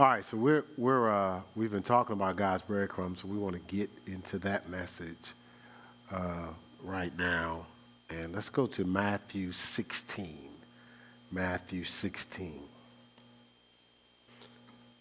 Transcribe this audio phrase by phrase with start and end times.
[0.00, 3.54] All right, so we're, we're, uh, we've been talking about God's breadcrumbs, so we want
[3.54, 5.32] to get into that message
[6.12, 6.50] uh,
[6.84, 7.66] right now.
[8.08, 10.50] And let's go to Matthew 16.
[11.32, 12.60] Matthew 16.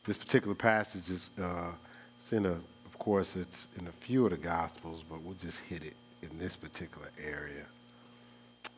[0.07, 1.73] This particular passage is uh,
[2.19, 5.59] it's in a, of course, it's in a few of the Gospels, but we'll just
[5.59, 7.65] hit it in this particular area.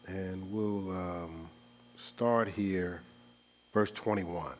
[0.05, 1.49] And we'll um,
[1.95, 3.03] start here,
[3.73, 4.51] verse 21.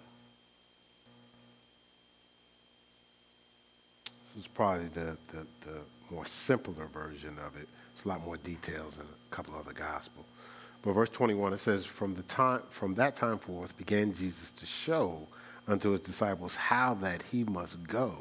[4.33, 5.79] This is probably the, the, the
[6.11, 7.67] more simpler version of it.
[7.93, 10.25] It's a lot more details in a couple other gospels.
[10.83, 14.65] But verse 21, it says, from, the time, from that time forth began Jesus to
[14.65, 15.27] show
[15.67, 18.17] unto his disciples how that he must go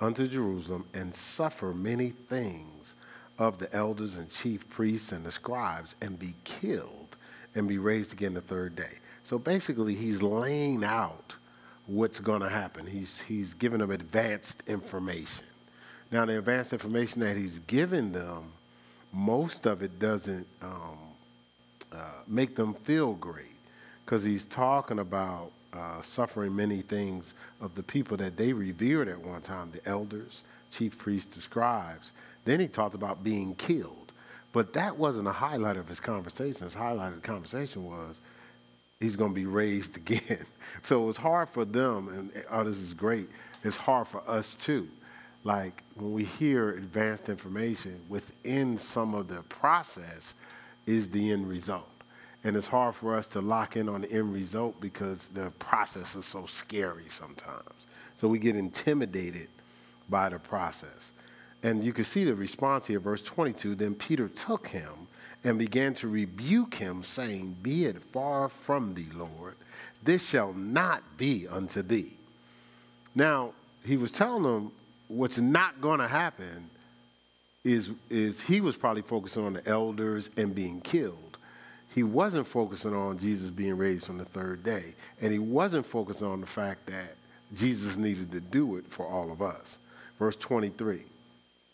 [0.00, 2.94] unto Jerusalem and suffer many things
[3.38, 7.16] of the elders and chief priests and the scribes and be killed
[7.54, 8.98] and be raised again the third day.
[9.24, 11.36] So basically, he's laying out
[11.88, 12.86] what's going to happen.
[12.86, 15.44] He's, he's giving them advanced information.
[16.12, 18.52] Now, the advanced information that he's giving them,
[19.12, 20.98] most of it doesn't um,
[21.92, 23.46] uh, make them feel great
[24.04, 29.18] because he's talking about uh, suffering many things of the people that they revered at
[29.18, 32.12] one time the elders, chief priests, the scribes.
[32.44, 34.12] Then he talked about being killed.
[34.52, 36.64] But that wasn't a highlight of his conversation.
[36.64, 38.20] His highlight of the conversation was
[39.00, 40.44] he's going to be raised again.
[40.82, 43.28] so it's hard for them, and oh, this is great.
[43.64, 44.88] It's hard for us too.
[45.44, 50.34] Like when we hear advanced information, within some of the process
[50.86, 51.88] is the end result.
[52.44, 56.14] And it's hard for us to lock in on the end result because the process
[56.14, 57.86] is so scary sometimes.
[58.14, 59.48] So we get intimidated
[60.08, 61.12] by the process.
[61.62, 63.74] And you can see the response here, verse 22.
[63.74, 65.08] Then Peter took him
[65.44, 69.54] and began to rebuke him, saying, Be it far from thee, Lord.
[70.02, 72.12] This shall not be unto thee.
[73.14, 73.52] Now,
[73.84, 74.72] he was telling them
[75.08, 76.70] what's not going to happen
[77.64, 81.38] is, is he was probably focusing on the elders and being killed.
[81.90, 84.94] He wasn't focusing on Jesus being raised on the third day.
[85.20, 87.14] And he wasn't focusing on the fact that
[87.54, 89.78] Jesus needed to do it for all of us.
[90.18, 91.02] Verse 23.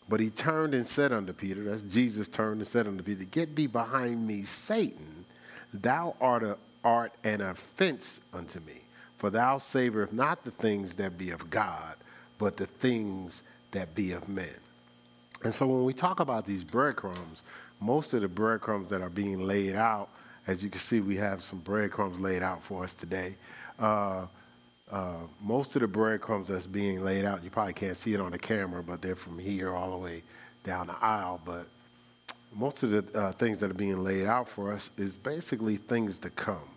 [0.07, 3.55] But he turned and said unto Peter, that's Jesus turned and said unto Peter, Get
[3.55, 5.25] thee behind me, Satan.
[5.73, 8.81] Thou art, a, art an offense unto me.
[9.17, 11.95] For thou savorest not the things that be of God,
[12.37, 14.49] but the things that be of men.
[15.43, 17.43] And so when we talk about these breadcrumbs,
[17.79, 20.09] most of the breadcrumbs that are being laid out,
[20.47, 23.35] as you can see, we have some breadcrumbs laid out for us today.
[23.79, 24.25] Uh,
[24.91, 28.31] uh, most of the breadcrumbs that's being laid out, you probably can't see it on
[28.31, 30.21] the camera, but they're from here all the way
[30.63, 31.41] down the aisle.
[31.43, 31.67] But
[32.53, 36.19] most of the uh, things that are being laid out for us is basically things
[36.19, 36.69] to come.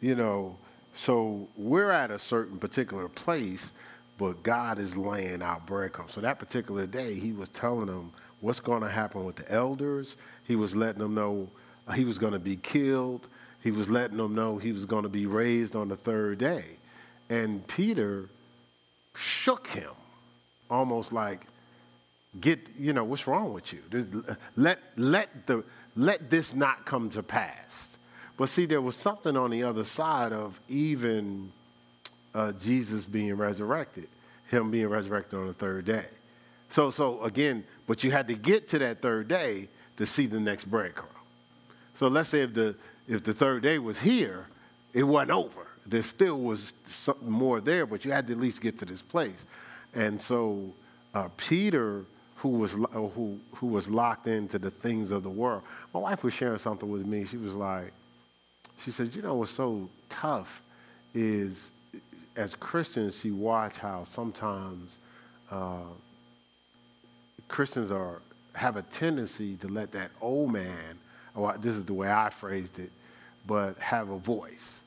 [0.00, 0.56] You know,
[0.94, 3.70] so we're at a certain particular place,
[4.18, 6.12] but God is laying out breadcrumbs.
[6.12, 10.16] So that particular day, He was telling them what's going to happen with the elders.
[10.44, 11.48] He was letting them know
[11.94, 13.28] he was going to be killed.
[13.62, 16.64] He was letting them know he was going to be raised on the third day.
[17.32, 18.28] And Peter
[19.14, 19.88] shook him,
[20.68, 21.46] almost like,
[22.42, 23.80] get, you know, what's wrong with you?
[24.54, 25.64] Let, let, the,
[25.96, 27.96] let this not come to pass.
[28.36, 31.50] But see, there was something on the other side of even
[32.34, 34.08] uh, Jesus being resurrected,
[34.50, 36.08] him being resurrected on the third day.
[36.68, 40.38] So, so again, but you had to get to that third day to see the
[40.38, 41.06] next breadcrumb.
[41.94, 42.76] So let's say if the,
[43.08, 44.48] if the third day was here,
[44.92, 48.60] it wasn't over there still was something more there, but you had to at least
[48.60, 49.44] get to this place.
[49.94, 50.72] And so
[51.14, 52.04] uh, Peter,
[52.36, 55.62] who was, uh, who, who was locked into the things of the world,
[55.92, 57.24] my wife was sharing something with me.
[57.24, 57.92] She was like,
[58.78, 60.62] she said, you know what's so tough
[61.14, 61.70] is
[62.36, 64.98] as Christians, you watch how sometimes
[65.50, 65.82] uh,
[67.48, 68.22] Christians are
[68.54, 70.98] have a tendency to let that old man,
[71.34, 72.90] or this is the way I phrased it,
[73.46, 74.78] but have a voice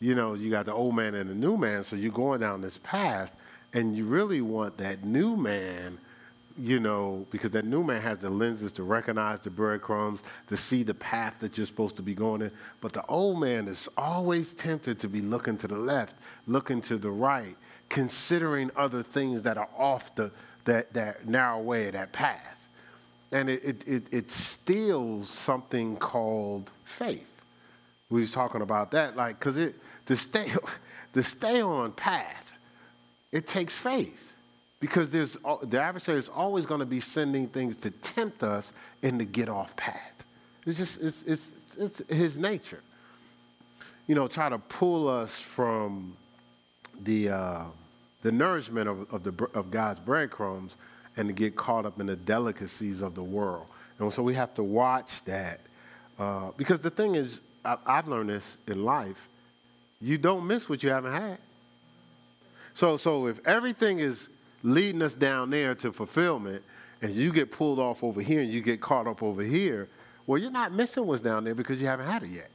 [0.00, 2.60] you know, you got the old man and the new man, so you're going down
[2.60, 3.32] this path,
[3.74, 5.98] and you really want that new man,
[6.58, 10.82] you know, because that new man has the lenses to recognize the breadcrumbs, to see
[10.82, 12.50] the path that you're supposed to be going in.
[12.80, 16.16] But the old man is always tempted to be looking to the left,
[16.46, 17.56] looking to the right,
[17.88, 20.32] considering other things that are off the
[20.64, 22.68] that, that narrow way, that path.
[23.32, 27.26] And it, it, it, it steals something called faith.
[28.10, 29.76] We was talking about that, like, because it
[30.10, 30.52] to stay,
[31.12, 32.52] to stay on path,
[33.30, 34.32] it takes faith
[34.80, 38.72] because there's, the adversary is always going to be sending things to tempt us
[39.04, 40.24] and to get off path.
[40.66, 42.80] It's just, it's, it's, it's his nature.
[44.08, 46.16] You know, try to pull us from
[47.04, 47.62] the, uh,
[48.22, 50.76] the nourishment of, of, the, of God's breadcrumbs
[51.16, 53.70] and to get caught up in the delicacies of the world.
[54.00, 55.60] And so we have to watch that.
[56.18, 59.28] Uh, because the thing is, I, I've learned this in life
[60.00, 61.38] you don't miss what you haven't had.
[62.74, 64.28] So, so if everything is
[64.62, 66.62] leading us down there to fulfillment,
[67.02, 69.88] and you get pulled off over here and you get caught up over here,
[70.26, 72.50] well, you're not missing what's down there because you haven't had it yet.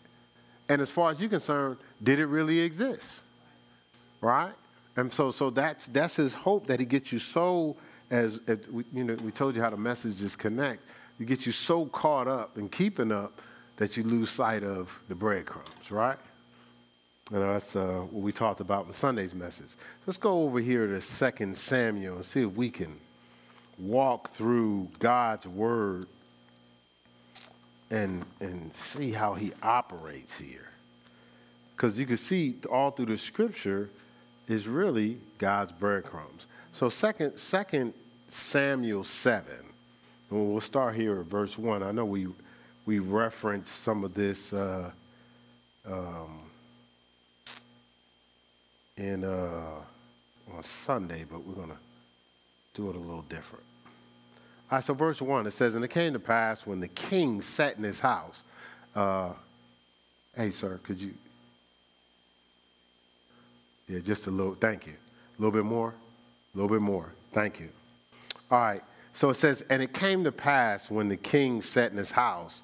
[0.69, 3.21] And as far as you're concerned, did it really exist?
[4.21, 4.53] Right?
[4.95, 7.75] And so, so that's that's his hope that he gets you so
[8.09, 10.81] as, as we, you know we told you how the messages connect.
[11.17, 13.41] He gets you so caught up and keeping up
[13.77, 16.17] that you lose sight of the breadcrumbs, right?
[17.31, 19.69] And that's uh, what we talked about in Sunday's message.
[20.05, 22.99] Let's go over here to 2 Samuel and see if we can
[23.79, 26.05] walk through God's word
[27.89, 30.69] and, and see how he operates here.
[31.75, 33.89] Because you can see all through the scripture
[34.47, 36.45] is really God's breadcrumbs.
[36.73, 37.93] So second, second
[38.27, 39.45] Samuel 7,
[40.29, 41.81] we'll start here at verse 1.
[41.81, 42.27] I know we,
[42.85, 44.91] we referenced some of this uh,
[45.87, 46.44] um,
[48.97, 49.81] in, uh,
[50.55, 51.77] on Sunday, but we're going to
[52.73, 53.63] do it a little different.
[54.71, 57.41] All right, so verse 1, it says, And it came to pass when the king
[57.41, 58.41] sat in his house.
[58.95, 59.33] Uh,
[60.35, 61.13] hey, sir, could you?
[63.87, 64.93] Yeah, just a little, thank you.
[64.93, 65.89] A little bit more?
[66.53, 67.11] A little bit more.
[67.31, 67.69] Thank you.
[68.49, 68.81] All right,
[69.13, 72.63] so it says, And it came to pass when the king sat in his house,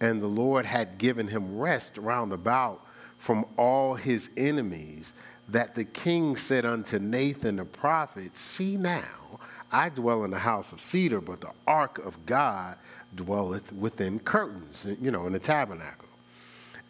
[0.00, 2.84] and the Lord had given him rest round about
[3.18, 5.12] from all his enemies,
[5.48, 9.40] that the king said unto Nathan the prophet, See now,
[9.70, 12.76] I dwell in the house of cedar, but the ark of God
[13.14, 16.08] dwelleth within curtains, you know, in the tabernacle.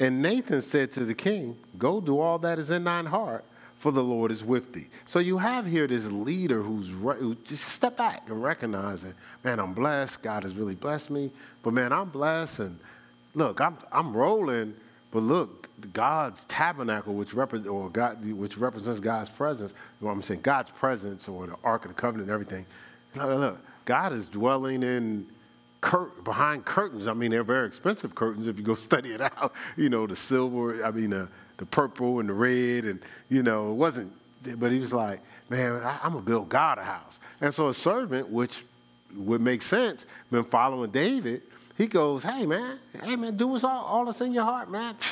[0.00, 3.44] And Nathan said to the king, Go do all that is in thine heart,
[3.78, 4.88] for the Lord is with thee.
[5.06, 9.14] So you have here this leader who's who just step back and recognizing,
[9.44, 10.22] man, I'm blessed.
[10.22, 11.30] God has really blessed me.
[11.62, 12.80] But man, I'm blessed, and
[13.34, 14.74] look, I'm I'm rolling.
[15.12, 19.74] But look, God's tabernacle, which represents or God, which represents God's presence.
[20.00, 22.66] You know I'm saying God's presence or the Ark of the Covenant and everything.
[23.14, 25.26] Look, look God is dwelling in
[25.82, 27.06] cur- behind curtains.
[27.06, 29.52] I mean, they're very expensive curtains if you go study it out.
[29.76, 30.84] You know, the silver.
[30.84, 31.26] I mean, uh,
[31.58, 34.12] the purple and the red, and you know, it wasn't.
[34.58, 35.20] But he was like,
[35.50, 37.20] man, I, I'm gonna build God a house.
[37.40, 38.64] And so a servant, which
[39.14, 41.42] would make sense, been following David.
[41.76, 44.94] He goes, hey man, hey man, do what's all, all that's in your heart, man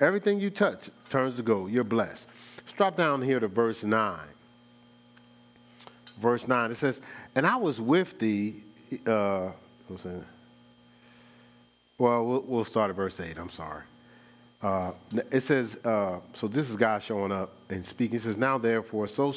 [0.00, 1.70] everything you touch turns to gold.
[1.70, 2.26] You're blessed.
[2.58, 4.18] Let's drop down here to verse 9.
[6.18, 7.00] Verse 9, it says,
[7.34, 8.62] And I was with thee.
[9.06, 9.52] Uh,
[9.88, 10.24] well,
[11.98, 13.38] well, we'll start at verse 8.
[13.38, 13.82] I'm sorry.
[14.62, 14.92] Uh,
[15.32, 18.16] it says, uh, so this is God showing up and speaking.
[18.16, 19.32] It says, Now therefore, so,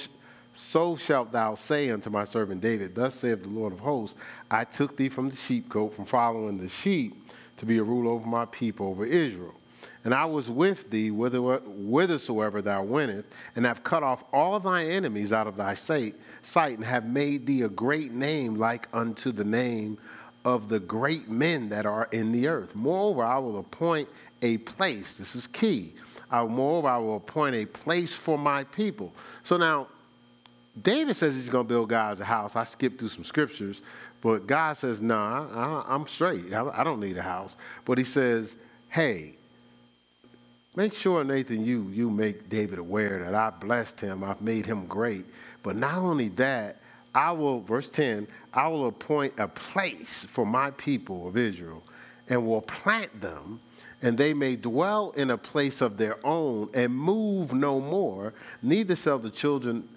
[0.53, 4.17] so shalt thou say unto my servant David, Thus saith the Lord of hosts,
[4.51, 7.27] I took thee from the sheepcote, from following the sheep,
[7.57, 9.55] to be a ruler over my people, over Israel.
[10.05, 15.31] And I was with thee whithersoever thou wentest, and have cut off all thy enemies
[15.31, 16.15] out of thy sight,
[16.55, 19.97] and have made thee a great name like unto the name
[20.45, 22.75] of the great men that are in the earth.
[22.75, 24.09] Moreover, I will appoint
[24.41, 25.17] a place.
[25.17, 25.93] This is key.
[26.29, 29.13] I, moreover, I will appoint a place for my people.
[29.43, 29.87] So now,
[30.81, 32.55] David says he's going to build God's house.
[32.55, 33.81] I skipped through some scriptures,
[34.21, 36.51] but God says, no, nah, I'm straight.
[36.53, 37.55] I don't need a house.
[37.85, 38.55] But he says,
[38.89, 39.35] hey,
[40.75, 44.87] Make sure, Nathan, you, you make David aware that I blessed him, I've made him
[44.87, 45.25] great.
[45.61, 46.77] But not only that,
[47.13, 51.83] I will, verse 10, I will appoint a place for my people of Israel
[52.27, 53.59] and will plant them,
[54.01, 58.95] and they may dwell in a place of their own and move no more, neither
[58.95, 59.87] shall the children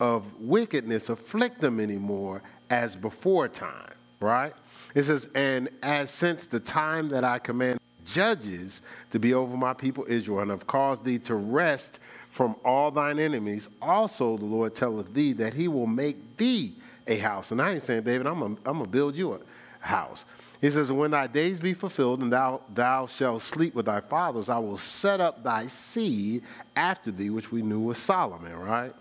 [0.00, 4.52] of wickedness afflict them anymore as before time, right?
[4.94, 9.74] It says, and as since the time that I command judges to be over my
[9.74, 11.98] people Israel, and have caused thee to rest
[12.30, 13.68] from all thine enemies.
[13.82, 16.74] Also, the Lord telleth thee that he will make thee
[17.06, 17.50] a house.
[17.50, 19.40] And I ain't saying, David, I'm going to build you a
[19.84, 20.24] house.
[20.60, 24.48] He says, When thy days be fulfilled, and thou, thou shalt sleep with thy fathers,
[24.48, 26.42] I will set up thy seed
[26.74, 28.94] after thee, which we knew was Solomon, right?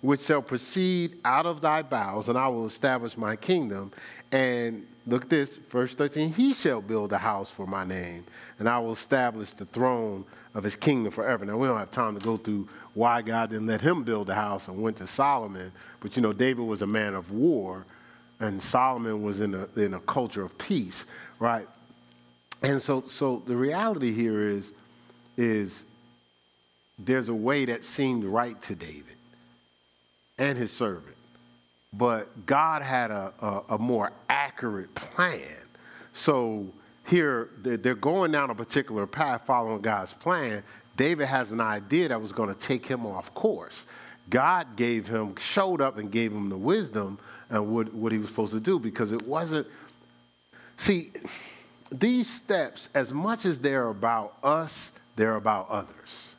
[0.00, 3.92] Which shall proceed out of thy bowels, and I will establish my kingdom.
[4.30, 8.24] And look at this, verse 13, he shall build a house for my name,
[8.58, 10.24] and I will establish the throne
[10.54, 11.44] of his kingdom forever.
[11.44, 14.34] Now, we don't have time to go through why God didn't let him build a
[14.34, 17.84] house and went to Solomon, but you know, David was a man of war,
[18.40, 21.06] and Solomon was in a, in a culture of peace,
[21.38, 21.66] right?
[22.62, 24.72] And so, so the reality here is,
[25.36, 25.84] is
[26.98, 29.17] there's a way that seemed right to David
[30.38, 31.16] and his servant.
[31.92, 35.56] But God had a, a, a more accurate plan.
[36.12, 36.66] So
[37.06, 40.62] here, they're going down a particular path following God's plan.
[40.96, 43.86] David has an idea that was going to take him off course.
[44.28, 47.18] God gave him, showed up and gave him the wisdom
[47.48, 49.66] and what, what he was supposed to do because it wasn't.
[50.76, 51.10] See,
[51.90, 56.34] these steps, as much as they're about us, they're about others.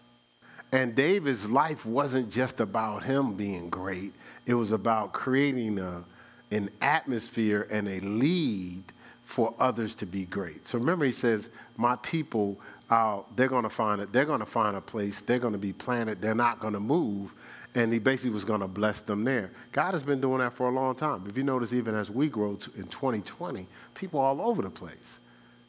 [0.71, 4.13] And David's life wasn't just about him being great,
[4.45, 6.03] it was about creating a,
[6.51, 8.83] an atmosphere and a lead
[9.25, 10.67] for others to be great.
[10.67, 12.59] So remember, he says, My people,
[12.89, 14.11] uh, they're going to find it.
[14.11, 15.21] They're going to find a place.
[15.21, 16.21] They're going to be planted.
[16.21, 17.33] They're not going to move.
[17.75, 19.51] And he basically was going to bless them there.
[19.71, 21.25] God has been doing that for a long time.
[21.29, 25.19] If you notice, even as we grow in 2020, people all over the place.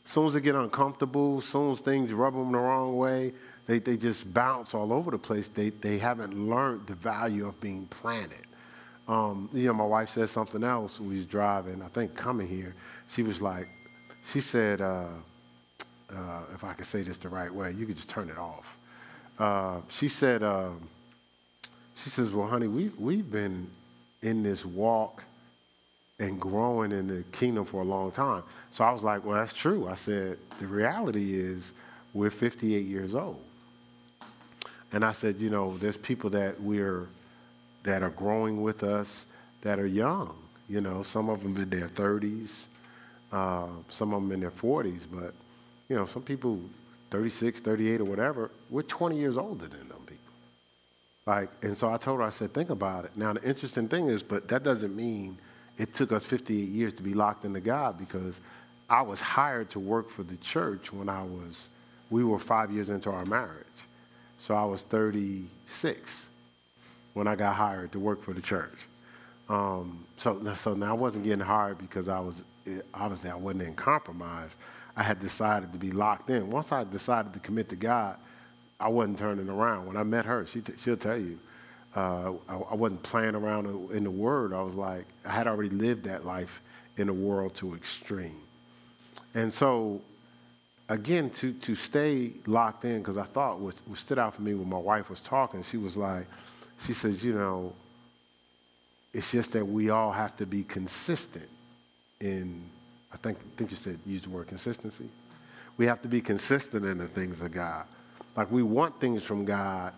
[0.07, 3.35] As soon as they get uncomfortable, as soon as things rub them the wrong way,
[3.71, 5.49] they, they just bounce all over the place.
[5.49, 8.45] They, they haven't learned the value of being planted.
[9.07, 12.75] Um, you know, my wife said something else we was driving, I think coming here.
[13.07, 13.69] She was like,
[14.25, 15.07] she said, uh,
[16.13, 18.77] uh, if I could say this the right way, you could just turn it off.
[19.39, 20.81] Uh, she said, um,
[21.95, 23.69] she says, well, honey, we, we've been
[24.23, 25.23] in this walk
[26.19, 28.43] and growing in the kingdom for a long time.
[28.73, 29.87] So I was like, well, that's true.
[29.87, 31.73] I said, the reality is
[32.13, 33.41] we're 58 years old.
[34.93, 37.07] And I said, you know, there's people that we're
[37.83, 39.27] that are growing with us
[39.63, 40.37] that are young.
[40.69, 42.67] You know, some of them in their 30s,
[43.33, 45.33] uh, some of them in their 40s, but
[45.89, 46.61] you know, some people
[47.11, 50.33] 36, 38 or whatever, we're 20 years older than them people.
[51.27, 53.17] Like, and so I told her, I said, think about it.
[53.17, 55.37] Now the interesting thing is, but that doesn't mean
[55.77, 58.41] it took us 58 years to be locked into God because
[58.89, 61.69] I was hired to work for the church when I was,
[62.11, 63.67] we were five years into our marriage.
[64.41, 66.31] So I was 36
[67.13, 68.87] when I got hired to work for the church.
[69.51, 72.43] Um, so, so now I wasn't getting hired because I was,
[72.95, 74.57] obviously I wasn't in compromise.
[74.97, 76.51] I had decided to be locked in.
[76.51, 78.17] Once I decided to commit to God,
[78.81, 79.87] I wasn't turning around.
[79.87, 81.39] When I met her, she t- she'll tell you,
[81.95, 84.55] uh, I, I, wasn't playing around in the Word.
[84.55, 86.63] I was like, I had already lived that life
[86.97, 88.41] in the world to extreme.
[89.35, 90.01] And so,
[90.91, 94.55] again, to, to stay locked in, because I thought what, what stood out for me
[94.55, 96.27] when my wife was talking, she was like,
[96.85, 97.73] she says, you know,
[99.15, 101.49] it's just that we all have to be consistent
[102.21, 102.61] in,
[103.13, 105.09] I think, I think you said, use the word consistency.
[105.77, 107.87] We have to be consistent in the things of God.
[108.37, 109.93] Like we want things from God,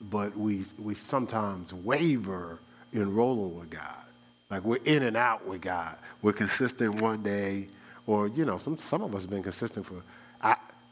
[0.00, 2.60] but we, we sometimes waver
[2.92, 4.04] in rolling with God.
[4.48, 5.96] Like we're in and out with God.
[6.22, 7.66] We're consistent one day,
[8.06, 10.02] or, you know, some, some of us have been consistent for,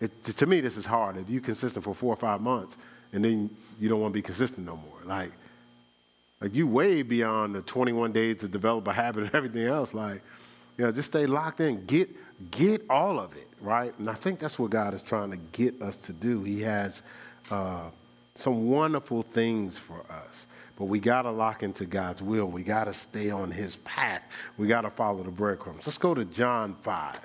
[0.04, 1.16] it, to me, this is hard.
[1.16, 2.76] If you're consistent for four or five months,
[3.12, 4.98] and then you don't want to be consistent no more.
[5.04, 5.30] Like,
[6.40, 9.94] like you way beyond the 21 days to develop a habit and everything else.
[9.94, 10.22] Like,
[10.76, 11.84] you know, just stay locked in.
[11.86, 12.10] Get,
[12.50, 13.96] get all of it, right?
[13.98, 16.42] And I think that's what God is trying to get us to do.
[16.42, 17.02] He has,
[17.50, 17.90] uh,
[18.34, 20.46] some wonderful things for us.
[20.76, 22.46] But we got to lock into God's will.
[22.46, 24.22] We got to stay on his path.
[24.56, 25.86] We got to follow the breadcrumbs.
[25.86, 27.18] Let's go to John 5.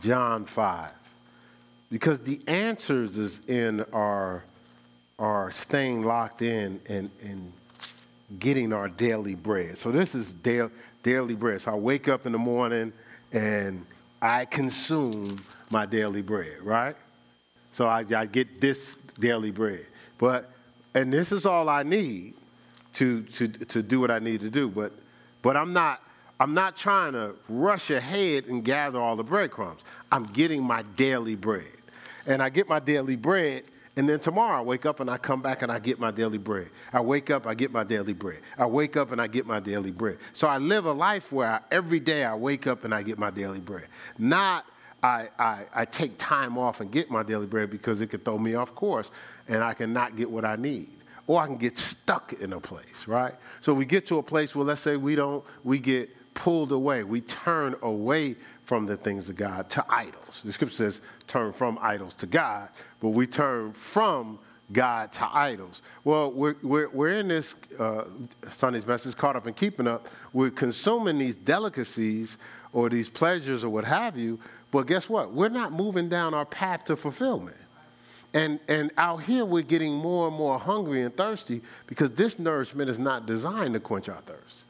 [0.00, 0.90] John 5.
[1.92, 4.42] Because the answers is in our,
[5.18, 7.52] our staying locked in and, and
[8.38, 9.76] getting our daily bread.
[9.76, 10.70] So this is daily,
[11.02, 11.60] daily bread.
[11.60, 12.94] So I wake up in the morning
[13.30, 13.84] and
[14.22, 16.96] I consume my daily bread, right?
[17.72, 19.84] So I, I get this daily bread.
[20.16, 20.50] But
[20.94, 22.32] and this is all I need
[22.94, 24.70] to to to do what I need to do.
[24.70, 24.92] But
[25.42, 26.00] but I'm not
[26.40, 29.82] I'm not trying to rush ahead and gather all the breadcrumbs.
[30.10, 31.81] I'm getting my daily bread.
[32.26, 33.64] And I get my daily bread,
[33.96, 36.38] and then tomorrow I wake up and I come back and I get my daily
[36.38, 36.70] bread.
[36.92, 38.40] I wake up, I get my daily bread.
[38.56, 40.18] I wake up and I get my daily bread.
[40.32, 43.18] So I live a life where I, every day I wake up and I get
[43.18, 43.88] my daily bread.
[44.18, 44.64] Not
[45.02, 48.38] I, I, I take time off and get my daily bread because it could throw
[48.38, 49.10] me off course
[49.48, 50.90] and I cannot get what I need.
[51.26, 53.34] Or I can get stuck in a place, right?
[53.60, 57.04] So we get to a place where let's say we don't, we get pulled away.
[57.04, 60.42] We turn away from the things of God to idols.
[60.44, 62.68] The scripture says turn from idols to God,
[63.00, 64.38] but we turn from
[64.72, 65.82] God to idols.
[66.04, 68.04] Well, we're, we're, we're in this uh,
[68.50, 70.08] Sunday's message, caught up in keeping up.
[70.32, 72.38] We're consuming these delicacies
[72.72, 74.38] or these pleasures or what have you,
[74.70, 75.32] but guess what?
[75.32, 77.56] We're not moving down our path to fulfillment.
[78.34, 82.88] And, and out here, we're getting more and more hungry and thirsty because this nourishment
[82.88, 84.64] is not designed to quench our thirst.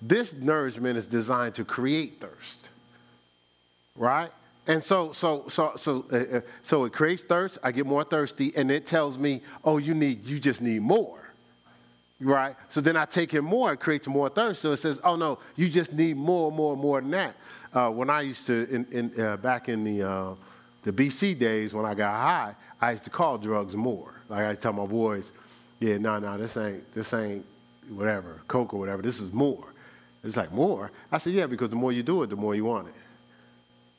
[0.00, 2.70] This nourishment is designed to create thirst,
[3.96, 4.30] right?
[4.66, 7.58] And so, so, so, so, uh, uh, so it creates thirst.
[7.62, 11.18] I get more thirsty, and it tells me, "Oh, you need, you just need more."
[12.20, 12.54] Right.
[12.68, 13.72] So then I take in more.
[13.72, 14.60] It creates more thirst.
[14.62, 17.34] So it says, "Oh no, you just need more, more, more than that."
[17.74, 20.34] Uh, when I used to, in, in uh, back in the uh,
[20.84, 24.12] the BC days when I got high, I used to call drugs more.
[24.28, 25.32] Like I tell my boys,
[25.80, 27.44] "Yeah, no, no, this ain't, this ain't
[27.88, 29.02] whatever, coke or whatever.
[29.02, 29.64] This is more."
[30.22, 30.92] It's like more.
[31.10, 32.94] I said, "Yeah, because the more you do it, the more you want it."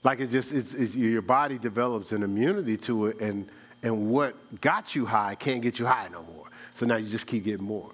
[0.03, 3.48] Like it just, it's, it's, your body develops an immunity to it, and,
[3.83, 6.48] and what got you high can't get you high no more.
[6.75, 7.89] So now you just keep getting more.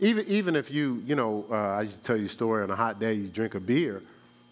[0.00, 2.70] Even, even if you, you know, uh, I used to tell you a story on
[2.70, 4.02] a hot day, you drink a beer,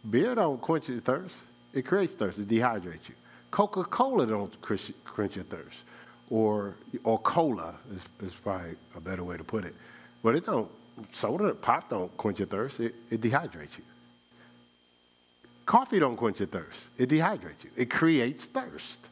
[0.09, 1.39] beer don't quench your thirst.
[1.73, 3.15] It creates thirst, it dehydrates you.
[3.51, 5.85] Coca Cola don't quench your thirst.
[6.31, 9.75] Or, or cola is, is probably a better way to put it.
[10.23, 10.71] But it don't,
[11.11, 13.85] soda, pop don't quench your thirst, it, it dehydrates you.
[15.71, 16.89] Coffee don't quench your thirst.
[16.99, 17.71] It dehydrates you.
[17.77, 19.07] It creates thirst.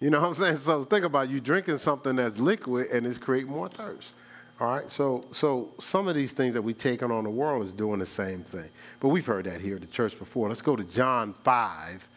[0.00, 0.56] You know what I'm saying?
[0.56, 4.14] So think about you drinking something that's liquid and it's creating more thirst.
[4.58, 7.74] All right, so so some of these things that we take on the world is
[7.74, 8.70] doing the same thing.
[9.00, 10.48] But we've heard that here at the church before.
[10.48, 12.08] Let's go to John 5.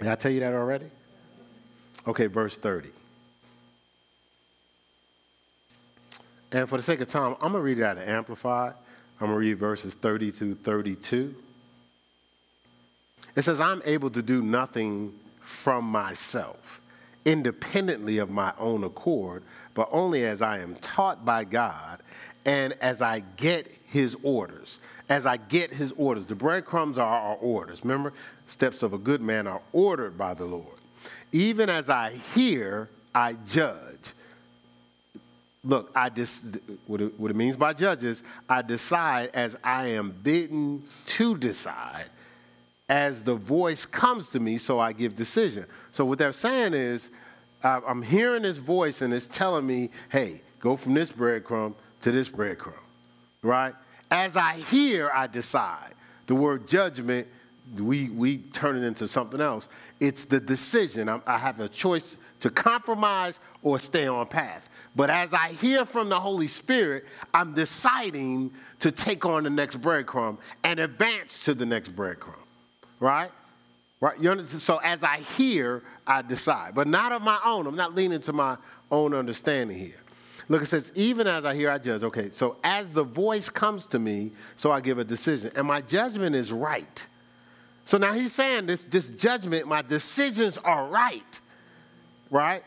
[0.00, 0.86] Did I tell you that already?
[2.04, 2.88] Okay, verse 30.
[6.50, 8.74] And for the sake of time, I'm going to read it out of Amplified.
[9.20, 11.36] I'm going to read verses 30 to 32.
[13.38, 16.80] It says, I'm able to do nothing from myself,
[17.24, 22.00] independently of my own accord, but only as I am taught by God
[22.44, 24.80] and as I get his orders.
[25.08, 26.26] As I get his orders.
[26.26, 27.84] The breadcrumbs are our orders.
[27.84, 28.12] Remember,
[28.48, 30.80] steps of a good man are ordered by the Lord.
[31.30, 34.14] Even as I hear, I judge.
[35.62, 36.44] Look, I dis-
[36.88, 42.06] what, it, what it means by judges, I decide as I am bidden to decide
[42.88, 45.66] as the voice comes to me, so I give decision.
[45.92, 47.10] So what they're saying is,
[47.62, 52.28] I'm hearing this voice and it's telling me, hey, go from this breadcrumb to this
[52.28, 52.72] breadcrumb,
[53.42, 53.74] right?
[54.10, 55.94] As I hear, I decide.
[56.26, 57.26] The word judgment,
[57.78, 59.68] we, we turn it into something else.
[60.00, 61.08] It's the decision.
[61.08, 64.68] I'm, I have a choice to compromise or stay on path.
[64.94, 69.80] But as I hear from the Holy Spirit, I'm deciding to take on the next
[69.80, 72.36] breadcrumb and advance to the next breadcrumb
[73.00, 73.30] right?
[74.00, 74.18] Right?
[74.20, 74.44] You?
[74.46, 77.66] So as I hear, I decide, but not of my own.
[77.66, 78.56] I'm not leaning to my
[78.90, 79.96] own understanding here.
[80.48, 82.02] Look, it says, even as I hear, I judge.
[82.02, 85.82] Okay, so as the voice comes to me, so I give a decision, and my
[85.82, 87.06] judgment is right.
[87.84, 91.40] So now he's saying this, this judgment, my decisions are right,
[92.30, 92.62] right?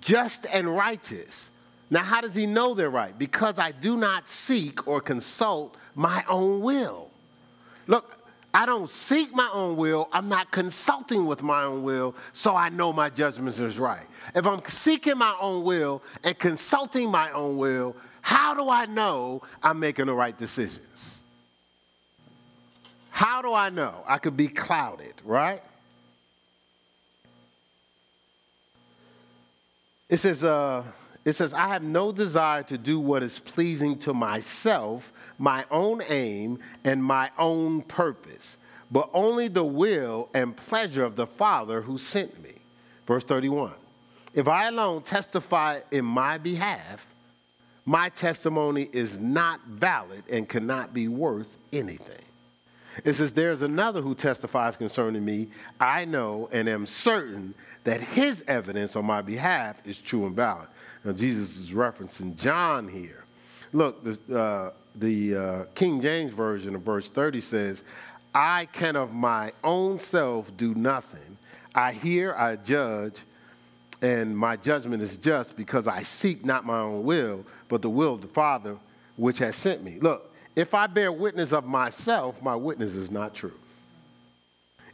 [0.00, 1.50] Just and righteous.
[1.90, 3.16] Now, how does he know they're right?
[3.16, 7.10] Because I do not seek or consult my own will.
[7.86, 8.18] Look,
[8.54, 10.08] I don't seek my own will.
[10.12, 14.06] I'm not consulting with my own will, so I know my judgments is right.
[14.34, 19.42] If I'm seeking my own will and consulting my own will, how do I know
[19.62, 21.18] I'm making the right decisions?
[23.10, 24.04] How do I know?
[24.06, 25.62] I could be clouded, right?
[30.08, 30.84] It says, uh,
[31.28, 36.00] it says, I have no desire to do what is pleasing to myself, my own
[36.08, 38.56] aim, and my own purpose,
[38.90, 42.52] but only the will and pleasure of the Father who sent me.
[43.06, 43.74] Verse 31.
[44.32, 47.06] If I alone testify in my behalf,
[47.84, 52.24] my testimony is not valid and cannot be worth anything.
[53.04, 55.48] It says, There's another who testifies concerning me.
[55.78, 60.68] I know and am certain that his evidence on my behalf is true and valid.
[61.08, 63.24] Now, Jesus is referencing John here.
[63.72, 67.82] Look, the, uh, the uh, King James Version of verse 30 says,
[68.34, 71.38] I can of my own self do nothing.
[71.74, 73.22] I hear, I judge,
[74.02, 78.12] and my judgment is just because I seek not my own will, but the will
[78.12, 78.76] of the Father
[79.16, 79.98] which has sent me.
[80.00, 83.58] Look, if I bear witness of myself, my witness is not true.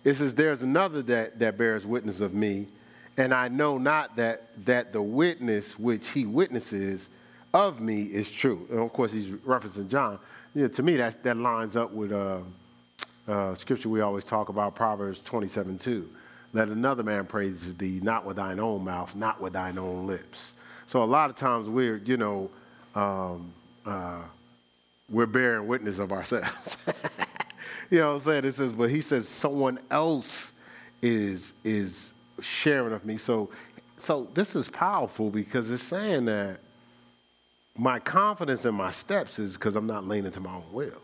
[0.05, 2.69] It says, There's another that, that bears witness of me,
[3.17, 7.11] and I know not that, that the witness which he witnesses
[7.53, 8.67] of me is true.
[8.71, 10.19] And of course, he's referencing John.
[10.55, 12.39] To me, that, that lines up with uh,
[13.27, 16.09] uh, scripture we always talk about, Proverbs 27 2.
[16.53, 20.53] Let another man praise thee, not with thine own mouth, not with thine own lips.
[20.87, 22.51] So a lot of times we're, you know,
[22.95, 23.53] um,
[23.85, 24.23] uh,
[25.11, 26.77] we're bearing witness of ourselves.
[27.91, 28.45] you know what I'm saying?
[28.45, 30.53] It says, but he says someone else
[31.03, 33.17] is is sharing of me.
[33.17, 33.51] So,
[33.97, 36.59] so this is powerful because it's saying that
[37.77, 41.01] my confidence in my steps is because I'm not leaning to my own will.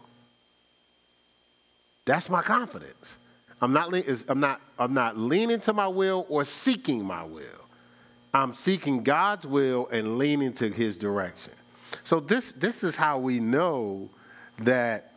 [2.04, 3.16] That's my confidence.
[3.60, 3.92] I'm not,
[4.28, 7.42] I'm, not, I'm not leaning to my will or seeking my will.
[8.32, 11.52] I'm seeking God's will and leaning to his direction.
[12.04, 14.08] So this, this is how we know
[14.58, 15.12] that,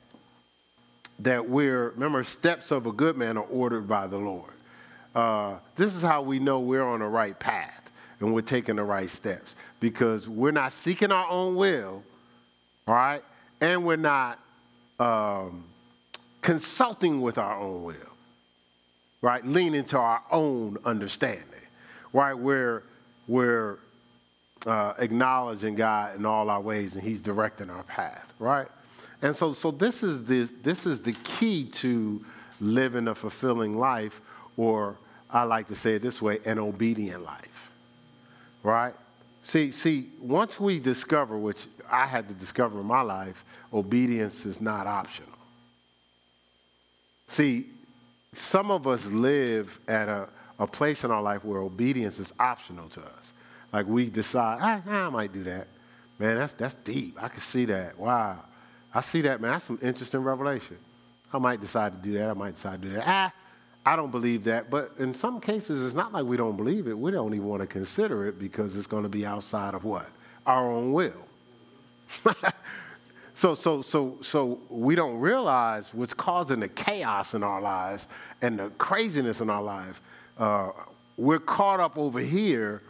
[1.19, 4.51] that we're, remember, steps of a good man are ordered by the Lord.
[5.15, 8.83] Uh, this is how we know we're on the right path and we're taking the
[8.83, 12.03] right steps because we're not seeking our own will,
[12.87, 13.21] all right?
[13.61, 14.39] And we're not
[14.99, 15.65] um,
[16.41, 17.95] consulting with our own will,
[19.21, 19.45] right?
[19.45, 21.47] Leaning to our own understanding,
[22.11, 22.33] right?
[22.33, 22.83] We're,
[23.27, 23.77] we're
[24.65, 28.67] uh, acknowledging God in all our ways and He's directing our path, right?
[29.21, 32.23] And so, so this, is the, this is the key to
[32.59, 34.21] living a fulfilling life,
[34.57, 34.95] or
[35.33, 37.71] I like to say it this way, an obedient life,
[38.61, 38.93] right?
[39.41, 43.43] See, see, once we discover, which I had to discover in my life,
[43.73, 45.29] obedience is not optional.
[47.27, 47.65] See,
[48.33, 52.87] some of us live at a, a place in our life where obedience is optional
[52.89, 53.33] to us.
[53.73, 55.67] Like we decide, ah, I might do that.
[56.19, 57.21] Man, that's, that's deep.
[57.21, 57.97] I can see that.
[57.97, 58.39] Wow.
[58.93, 59.51] I see that, man.
[59.51, 60.77] That's some interesting revelation.
[61.33, 62.29] I might decide to do that.
[62.29, 63.03] I might decide to do that.
[63.05, 63.33] Ah,
[63.85, 64.69] I don't believe that.
[64.69, 66.97] But in some cases, it's not like we don't believe it.
[66.97, 70.07] We don't even want to consider it because it's going to be outside of what?
[70.45, 71.25] Our own will.
[73.33, 78.07] so, so, so, so we don't realize what's causing the chaos in our lives
[78.41, 79.99] and the craziness in our lives.
[80.37, 80.71] Uh,
[81.17, 82.81] we're caught up over here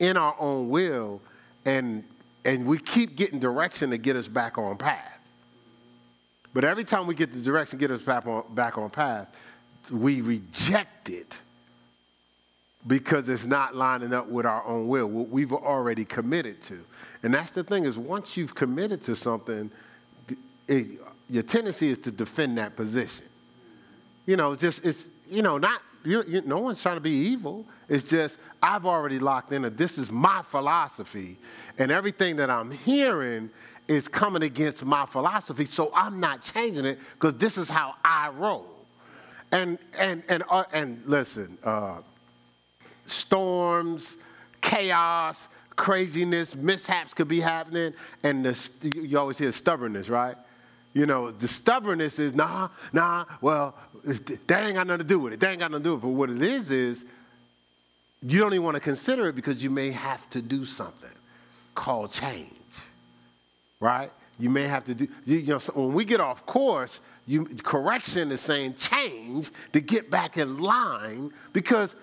[0.00, 1.20] in our own will,
[1.64, 2.04] and,
[2.44, 5.18] and we keep getting direction to get us back on path.
[6.52, 9.28] But every time we get the direction get us back on, back on path,
[9.90, 11.38] we reject it
[12.86, 16.82] because it's not lining up with our own will, what we've already committed to.
[17.22, 19.70] And that's the thing is once you've committed to something,
[20.66, 20.86] it,
[21.28, 23.26] your tendency is to defend that position.
[24.26, 27.10] You know, it's just, it's, you know, not, you, you, no one's trying to be
[27.10, 27.66] evil.
[27.88, 31.36] It's just, I've already locked in that this is my philosophy,
[31.78, 33.50] and everything that I'm hearing
[33.88, 38.30] is coming against my philosophy, so I'm not changing it because this is how I
[38.30, 38.79] roll.
[39.52, 41.98] And and and uh, and listen, uh,
[43.04, 44.16] storms,
[44.60, 50.36] chaos, craziness, mishaps could be happening, and the, you always hear stubbornness, right?
[50.92, 53.24] You know, the stubbornness is nah, nah.
[53.40, 55.40] Well, that ain't got nothing to do with it.
[55.40, 56.06] That ain't got nothing to do with it.
[56.06, 57.04] But what it is is
[58.22, 61.10] you don't even want to consider it because you may have to do something
[61.74, 62.52] called change,
[63.78, 64.10] right?
[64.38, 68.40] You may have to do, you know, when we get off course, you, correction is
[68.40, 71.94] saying change to get back in line because,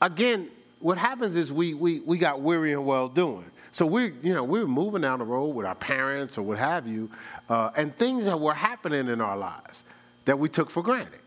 [0.00, 3.50] again, what happens is we, we, we got weary and well doing.
[3.72, 6.58] So we, you know, we were moving down the road with our parents or what
[6.58, 7.10] have you,
[7.48, 9.82] uh, and things that were happening in our lives
[10.24, 11.20] that we took for granted.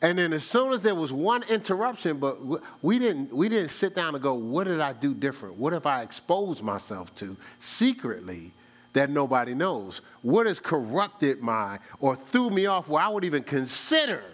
[0.00, 2.38] And then as soon as there was one interruption, but
[2.82, 5.56] we didn't, we didn't sit down and go, what did I do different?
[5.56, 8.52] What have I exposed myself to secretly
[8.98, 10.00] that nobody knows?
[10.22, 14.24] What has corrupted my or threw me off where I would even consider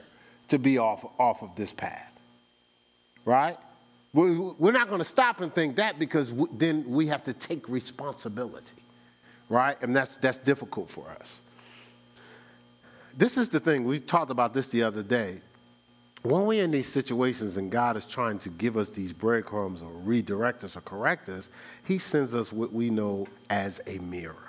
[0.49, 2.11] to be off, off of this path?
[3.27, 3.59] Right?
[4.15, 8.83] We're not going to stop and think that because then we have to take responsibility.
[9.51, 9.77] Right?
[9.83, 11.41] And that's, that's difficult for us.
[13.17, 15.41] This is the thing, we talked about this the other day
[16.25, 19.91] when we're in these situations and God is trying to give us these breadcrumbs or
[19.91, 21.51] redirect us or correct us,
[21.85, 24.44] He sends us what we know as a mirror.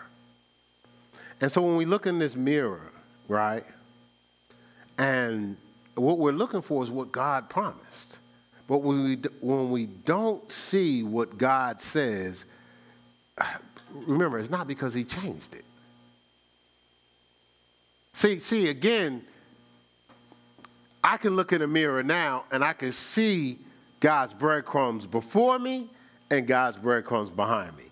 [1.45, 2.91] And so when we look in this mirror,
[3.27, 3.63] right,
[4.97, 5.55] and
[5.93, 8.17] what we're looking for is what God promised.
[8.67, 12.47] But when we, when we don't see what God says,
[13.93, 15.65] remember, it's not because He changed it.
[18.13, 19.21] See, see, again,
[21.03, 23.59] I can look in the mirror now and I can see
[23.99, 25.91] God's breadcrumbs before me
[26.31, 27.83] and God's breadcrumbs behind me.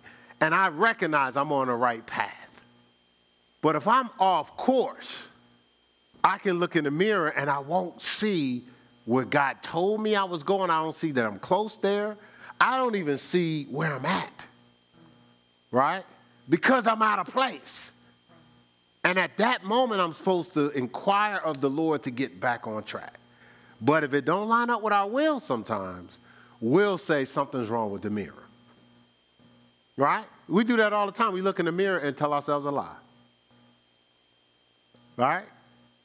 [0.41, 2.42] And I recognize I'm on the right path.
[3.63, 5.25] But if I'm off course,
[6.21, 8.63] I can look in the mirror and I won't see
[9.05, 10.69] where God told me I was going.
[10.69, 12.17] I don't see that I'm close there.
[12.59, 14.45] I don't even see where I'm at,
[15.71, 16.03] right?
[16.49, 17.93] Because I'm out of place.
[19.05, 22.83] And at that moment, I'm supposed to inquire of the Lord to get back on
[22.83, 23.17] track.
[23.79, 26.19] But if it don't line up with our will sometimes,
[26.59, 28.43] we'll say something's wrong with the mirror.
[29.95, 30.25] Right?
[30.49, 31.31] We do that all the time.
[31.31, 32.95] We look in the mirror and tell ourselves a lie.
[35.17, 35.45] Right?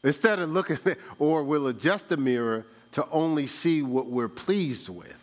[0.04, 4.88] Instead of looking at, or we'll adjust the mirror to only see what we're pleased
[4.88, 5.22] with,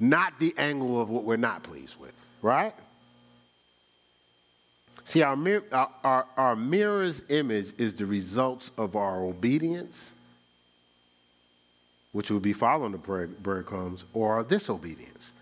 [0.00, 2.14] not the angle of what we're not pleased with.
[2.40, 2.74] Right?
[5.04, 10.10] See, our, mir- our, our, our mirror's image is the results of our obedience,
[12.12, 15.32] which would be following the bread, breadcrumbs, or our disobedience,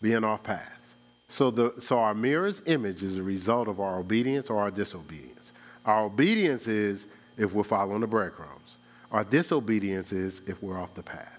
[0.00, 0.94] being off path.
[1.28, 5.41] So, the, so our mirror's image is a result of our obedience or our disobedience.
[5.84, 8.76] Our obedience is if we're following the breadcrumbs.
[9.10, 11.38] Our disobedience is if we're off the path.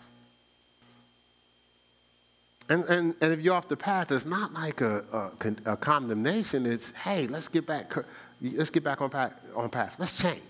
[2.70, 5.32] And, and, and if you're off the path, it's not like a,
[5.66, 6.66] a, a condemnation.
[6.66, 7.94] It's, hey, let's get back,
[8.42, 9.34] let's get back on path.
[9.56, 9.96] On path.
[10.00, 10.42] Let's change.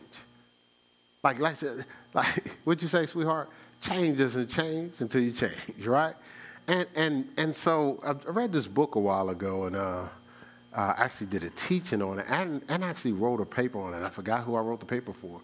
[1.24, 1.56] Like, like,
[2.14, 3.50] like what'd you say, sweetheart?
[3.82, 6.16] Change doesn't change until you change, right?
[6.68, 10.04] And, and, and so I read this book a while ago, and uh,
[10.76, 14.04] I actually did a teaching on it, and, and actually wrote a paper on it.
[14.04, 15.40] I forgot who I wrote the paper for,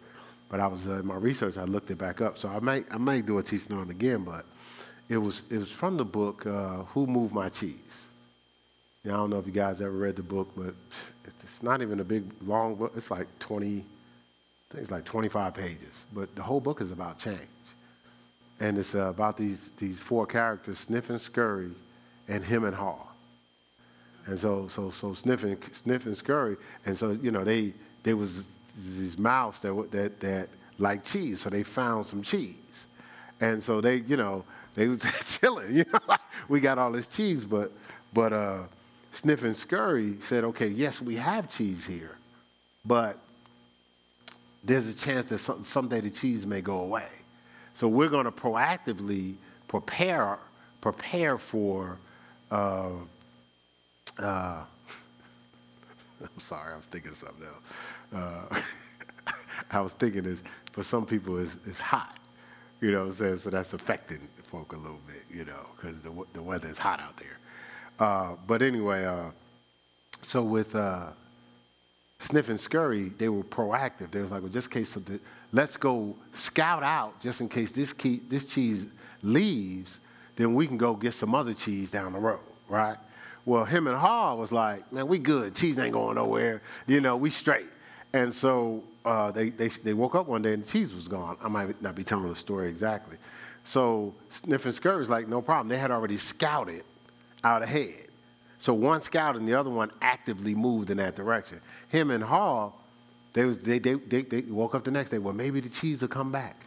[0.50, 1.58] but I was uh, in my research.
[1.58, 3.92] I looked it back up, so I may I may do a teaching on it
[3.92, 4.46] again, but
[5.10, 8.08] it was, it was from the book, uh, Who Moved My Cheese?
[9.04, 10.76] Now, I don't know if you guys ever read the book, but
[11.42, 12.94] it's not even a big, long book.
[12.96, 13.82] It's like 20, I
[14.72, 16.06] think it's like 25 pages.
[16.14, 17.40] But the whole book is about change.
[18.60, 21.72] And it's uh, about these, these four characters, Sniff and Scurry
[22.28, 23.09] and Hem and Haw.
[24.30, 28.16] And so, so, so Sniff and, Sniff and Scurry, and so, you know, they, there
[28.16, 32.86] was these mouse that, that, that like cheese, so they found some cheese.
[33.42, 35.02] And so they, you know, they was
[35.42, 36.16] chilling, you know.
[36.48, 37.72] we got all this cheese, but
[38.14, 38.64] but uh,
[39.14, 42.16] Scurry said, okay, yes, we have cheese here,
[42.86, 43.18] but
[44.64, 47.08] there's a chance that some, someday the cheese may go away.
[47.74, 49.34] So we're going to proactively
[49.68, 50.38] prepare
[50.82, 51.98] prepare for.
[52.52, 52.90] Uh,
[54.20, 54.62] uh,
[56.22, 57.62] I'm sorry, I was thinking something else.
[58.14, 58.62] Uh,
[59.72, 62.18] I was thinking is for some people is is hot.
[62.82, 63.38] You know what I'm saying?
[63.38, 67.00] So that's affecting folk a little bit, you know, because the, the weather is hot
[67.02, 67.38] out there.
[68.00, 69.32] Uh, but anyway, uh,
[70.22, 71.08] so with uh,
[72.20, 74.12] Sniff and Scurry, they were proactive.
[74.12, 75.20] They was like, well, just in case of the,
[75.52, 78.88] let's go scout out just in case this, key, this cheese
[79.22, 80.00] leaves,
[80.38, 82.98] then we can go get some other cheese down the road, right?
[83.46, 85.56] Well, Hem and Haw was like, man, we good.
[85.56, 86.62] Cheese ain't going nowhere.
[86.88, 87.66] You know, we straight.
[88.14, 91.38] And so uh, they, they, they woke up one day and the cheese was gone.
[91.42, 93.18] I might not be telling the story exactly.
[93.64, 95.68] So Sniff and Scurry was like, no problem.
[95.68, 96.84] They had already scouted
[97.44, 98.08] out ahead.
[98.58, 101.62] So one scout and the other one actively moved in that direction.
[101.90, 102.72] Hem and Haw,
[103.34, 106.02] they, was, they, they, they, they woke up the next day, well, maybe the cheese
[106.02, 106.66] will come back.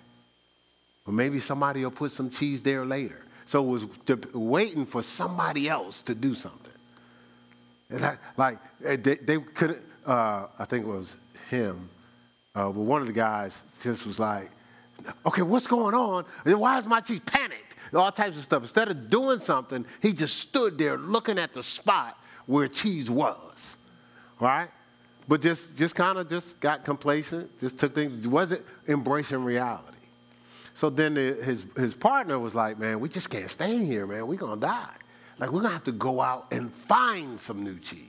[1.06, 3.22] Or maybe somebody will put some cheese there later.
[3.46, 3.86] So it was
[4.34, 6.72] waiting for somebody else to do something.
[7.90, 11.16] And Like, like eh, they, they couldn't, uh, I think it was
[11.50, 11.88] him,
[12.54, 14.50] uh, but one of the guys just was like,
[15.26, 16.24] okay, what's going on?
[16.44, 17.76] Why is my chief panicked?
[17.94, 18.62] All types of stuff.
[18.62, 23.76] Instead of doing something, he just stood there looking at the spot where cheese was,
[24.40, 24.68] right?
[25.28, 29.98] But just, just kind of just got complacent, just took things, wasn't embracing reality.
[30.74, 34.06] So then the, his, his partner was like, man, we just can't stay in here,
[34.06, 34.26] man.
[34.26, 34.94] We're going to die.
[35.38, 38.08] Like, we're going to have to go out and find some new cheese.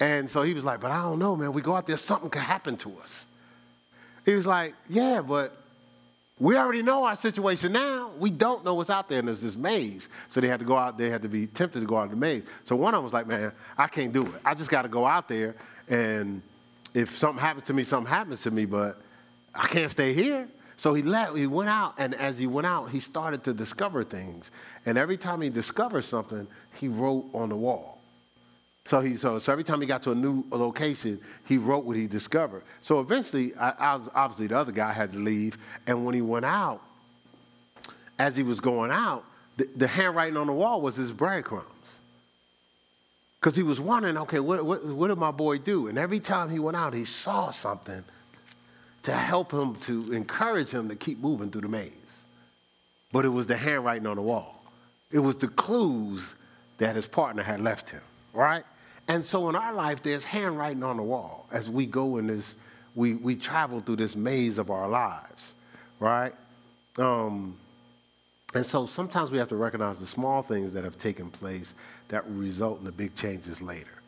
[0.00, 1.52] And so he was like, but I don't know, man.
[1.52, 3.26] We go out there, something could happen to us.
[4.24, 5.56] He was like, yeah, but
[6.38, 8.10] we already know our situation now.
[8.18, 10.08] We don't know what's out there, and there's this maze.
[10.28, 12.10] So they had to go out, they had to be tempted to go out of
[12.10, 12.42] the maze.
[12.64, 14.32] So one of them was like, man, I can't do it.
[14.44, 15.54] I just got to go out there,
[15.88, 16.42] and
[16.94, 19.00] if something happens to me, something happens to me, but
[19.54, 20.48] I can't stay here.
[20.82, 21.02] So he
[21.38, 24.50] he went out, and as he went out, he started to discover things.
[24.84, 28.00] And every time he discovered something, he wrote on the wall.
[28.86, 31.96] So, he, so, so every time he got to a new location, he wrote what
[31.96, 32.64] he discovered.
[32.80, 35.56] So eventually, I, I was, obviously, the other guy had to leave.
[35.86, 36.82] And when he went out,
[38.18, 39.24] as he was going out,
[39.58, 42.00] the, the handwriting on the wall was his breadcrumbs.
[43.40, 45.86] Because he was wondering, okay, what, what, what did my boy do?
[45.86, 48.02] And every time he went out, he saw something
[49.02, 51.92] to help him, to encourage him to keep moving through the maze.
[53.10, 54.62] But it was the handwriting on the wall,
[55.10, 56.34] it was the clues
[56.78, 58.00] that his partner had left him,
[58.32, 58.64] right?
[59.08, 62.56] And so in our life, there's handwriting on the wall as we go in this,
[62.94, 65.52] we, we travel through this maze of our lives,
[66.00, 66.32] right?
[66.98, 67.56] Um,
[68.54, 71.74] and so sometimes we have to recognize the small things that have taken place
[72.08, 74.02] that result in the big changes later.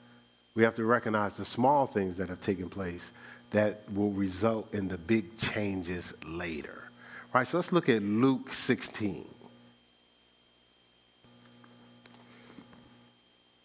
[0.54, 3.10] We have to recognize the small things that have taken place
[3.54, 6.90] that will result in the big changes later.
[7.32, 9.24] Right, so let's look at Luke 16.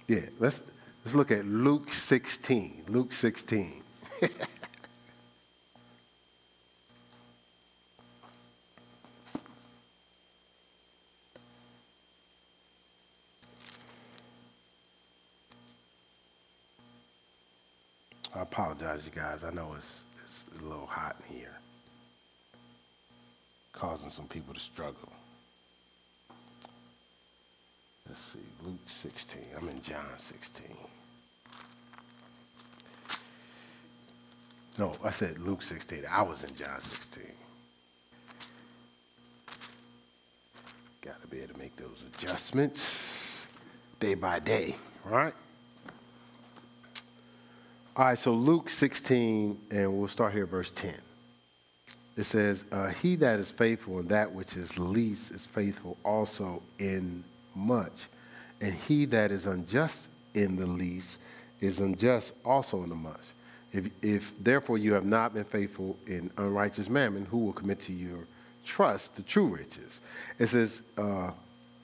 [0.08, 0.64] Yeah, let's
[1.06, 2.84] Let's look at Luke 16.
[2.88, 3.82] Luke 16.
[18.36, 19.44] I apologize, you guys.
[19.44, 21.58] I know it's, it's a little hot in here,
[23.74, 25.12] causing some people to struggle.
[28.08, 29.42] Let's see, Luke 16.
[29.58, 30.68] I'm in John 16.
[34.78, 36.04] No, I said Luke 16.
[36.10, 37.24] I was in John 16.
[41.02, 45.34] Got to be able to make those adjustments day by day, right?
[48.00, 50.94] All right, so Luke 16, and we'll start here, verse 10.
[52.16, 56.64] It says, uh, He that is faithful in that which is least is faithful also
[56.78, 58.08] in much.
[58.62, 61.20] And he that is unjust in the least
[61.60, 63.20] is unjust also in the much.
[63.74, 67.92] If, if therefore you have not been faithful in unrighteous mammon, who will commit to
[67.92, 68.20] your
[68.66, 70.00] trust the true riches?
[70.40, 71.32] It says, uh,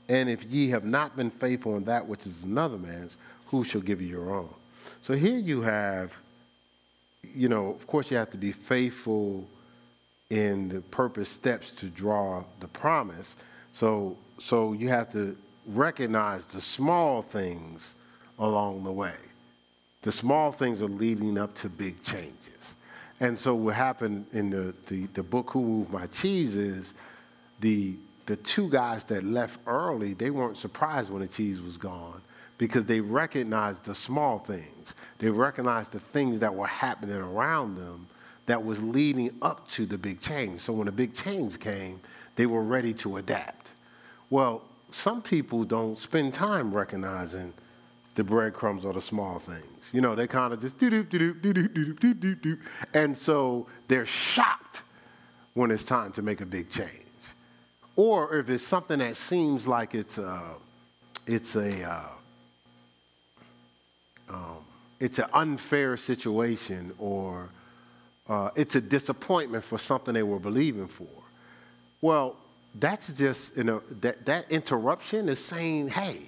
[0.08, 3.82] and if ye have not been faithful in that which is another man's, who shall
[3.82, 4.54] give you your own?
[5.06, 6.20] So here you have,
[7.22, 9.48] you know, of course you have to be faithful
[10.32, 13.36] in the purpose steps to draw the promise.
[13.72, 15.38] So so you have to
[15.68, 17.94] recognize the small things
[18.40, 19.14] along the way.
[20.02, 22.74] The small things are leading up to big changes.
[23.20, 26.96] And so what happened in the, the, the book Who Moved My Cheese is
[27.60, 32.22] the, the two guys that left early, they weren't surprised when the cheese was gone
[32.58, 34.96] because they recognized the small things.
[35.20, 38.08] They recognized the things that were happening around them
[38.46, 40.62] that was leading up to the big change.
[40.62, 42.00] So when the big change came,
[42.36, 43.70] they were ready to adapt.
[44.30, 47.54] Well, some people don't spend time recognizing
[48.16, 49.92] the breadcrumbs or the small things.
[49.92, 52.58] You know, they kind of just do do do do do do do do do,
[52.94, 54.84] and so they're shocked
[55.54, 57.02] when it's time to make a big change.
[57.96, 60.42] Or if it's something that seems like it's a,
[61.28, 62.10] it's a, uh,
[64.30, 64.58] um,
[65.00, 67.50] it's an unfair situation, or
[68.28, 71.08] uh, it's a disappointment for something they were believing for.
[72.02, 72.36] Well,
[72.80, 76.20] that's just you know that that interruption is saying, hey,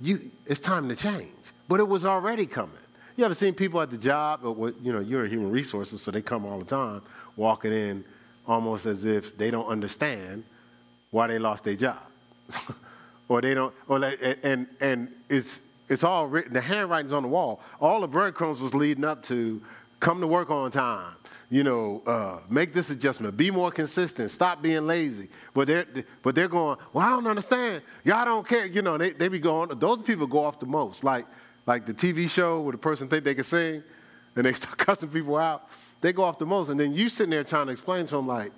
[0.00, 1.28] you it's time to change.
[1.68, 2.74] But it was already coming.
[3.16, 6.10] You ever seen people at the job, or you know, you're in human resources, so
[6.10, 7.02] they come all the time,
[7.36, 8.04] walking in
[8.46, 10.42] almost as if they don't understand
[11.10, 12.00] why they lost their job,
[13.28, 14.02] or they don't, or
[14.42, 16.52] and and it's it's all written.
[16.52, 17.60] The handwriting's on the wall.
[17.80, 19.60] All the breadcrumbs was leading up to
[19.98, 21.14] come to work on time
[21.50, 25.28] you know, uh, make this adjustment, be more consistent, stop being lazy.
[25.52, 25.86] But they're,
[26.22, 27.82] but they're going, well, I don't understand.
[28.04, 28.66] Y'all don't care.
[28.66, 31.02] You know, they, they be going, those people go off the most.
[31.02, 31.26] Like,
[31.66, 33.82] like the TV show where the person think they can sing
[34.36, 35.68] and they start cussing people out.
[36.00, 36.68] They go off the most.
[36.68, 38.52] And then you sitting there trying to explain to them, like,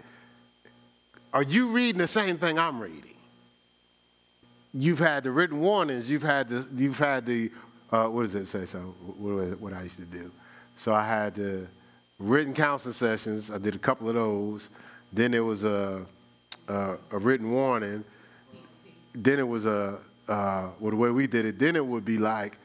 [1.32, 3.11] are you reading the same thing I'm reading?
[4.74, 6.10] You've had the written warnings.
[6.10, 7.50] You've had the, you've had the,
[7.90, 8.64] uh, what does it say?
[8.66, 8.78] So
[9.18, 10.30] what, what I used to do.
[10.76, 11.66] So I had the,
[12.22, 13.50] written counseling sessions.
[13.50, 14.68] I did a couple of those.
[15.12, 16.06] Then there was a,
[16.68, 18.04] a, a written warning.
[19.12, 22.16] Then it was a, uh, well, the way we did it, then it would be
[22.16, 22.58] like,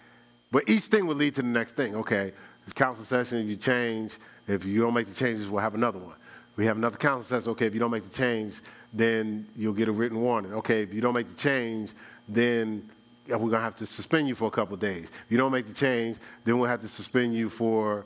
[0.51, 1.95] but each thing would lead to the next thing.
[1.95, 2.31] Okay,
[2.63, 4.13] this counseling session, you change.
[4.47, 6.15] If you don't make the changes, we'll have another one.
[6.55, 7.51] We have another counseling session.
[7.51, 8.61] Okay, if you don't make the change,
[8.97, 10.53] then you'll get a written warning.
[10.53, 11.91] Okay, if you don't make the change,
[12.27, 12.89] then
[13.27, 15.05] we're going to have to suspend you for a couple days.
[15.05, 18.05] If you don't make the change, then we'll have to suspend you for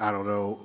[0.00, 0.60] I don't know,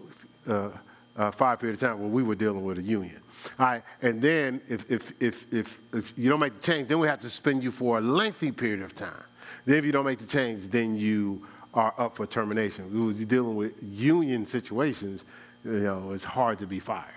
[0.47, 0.69] uh,
[1.17, 3.19] uh, five period of time when we were dealing with a union.
[3.59, 6.99] All right, and then if, if, if, if, if you don't make the change, then
[6.99, 9.23] we have to suspend you for a lengthy period of time.
[9.65, 12.89] Then if you don't make the change, then you are up for termination.
[12.89, 15.25] Because you're dealing with union situations,
[15.65, 17.11] you know, it's hard to be fired.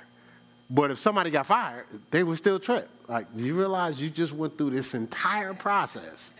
[0.71, 2.89] But if somebody got fired, they would still trip.
[3.07, 6.31] Like, do you realize you just went through this entire process?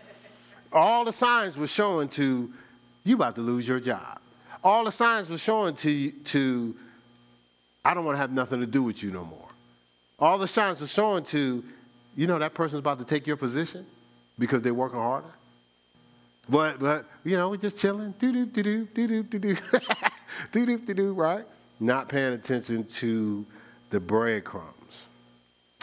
[0.71, 2.53] All the signs were showing to
[3.03, 4.19] you about to lose your job
[4.63, 6.75] all the signs were showing to, to
[7.83, 9.47] I don't want to have nothing to do with you no more.
[10.19, 11.63] All the signs were showing to,
[12.15, 13.85] you know, that person's about to take your position
[14.37, 15.27] because they're working harder.
[16.49, 19.55] But, but you know, we're just chilling, do do do do do do do do
[20.51, 21.45] do do do right?
[21.79, 23.45] Not paying attention to
[23.89, 25.03] the breadcrumbs.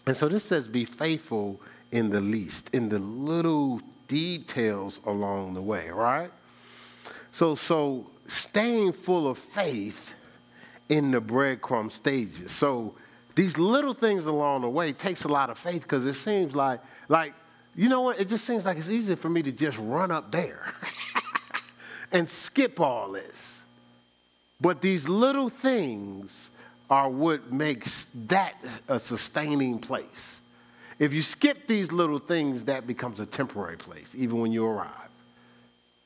[0.07, 5.63] And so this says, be faithful in the least, in the little details along the
[5.63, 6.31] way, right?
[7.33, 10.15] So, so staying full of faith
[10.89, 12.53] in the breadcrumb stages.
[12.53, 12.95] So
[13.35, 16.81] these little things along the way takes a lot of faith because it seems like,
[17.09, 17.35] like,
[17.75, 18.19] you know what?
[18.19, 20.73] It just seems like it's easy for me to just run up there
[22.13, 23.61] and skip all this.
[24.61, 26.49] But these little things
[26.89, 28.55] are what makes that
[28.89, 30.41] a sustaining place.
[30.99, 34.91] If you skip these little things, that becomes a temporary place, even when you arrive.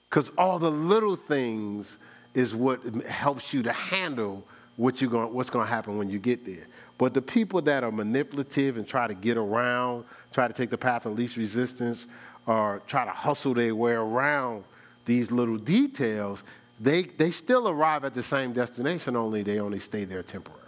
[0.09, 1.99] Because all the little things
[2.35, 4.45] is what helps you to handle
[4.77, 6.67] what you're going, what's going to happen when you get there.
[6.99, 10.79] But the people that are manipulative and try to get around, try to take the
[10.79, 12.07] path of least resistance,
[12.47, 14.65] or try to hustle their way around
[15.05, 16.43] these little details,
[16.81, 20.60] they, they still arrive at the same destination, only they only stay there temporary,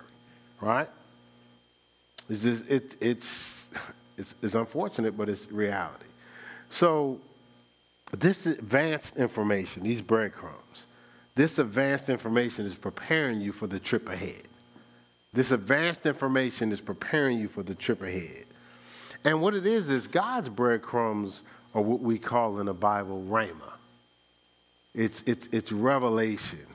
[0.63, 0.89] right?
[2.31, 3.67] It's, just, it, it's,
[4.17, 6.07] it's, it's unfortunate, but it's reality.
[6.71, 7.21] So,
[8.13, 10.87] this advanced information, these breadcrumbs,
[11.35, 14.49] this advanced information is preparing you for the trip ahead.
[15.33, 18.45] This advanced information is preparing you for the trip ahead.
[19.25, 21.43] And what it is, is God's breadcrumbs
[21.75, 23.73] are what we call in the Bible rhema.
[24.95, 26.67] It's, it's, it's revelation.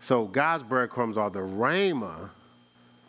[0.00, 2.30] So God's breadcrumbs are the rhema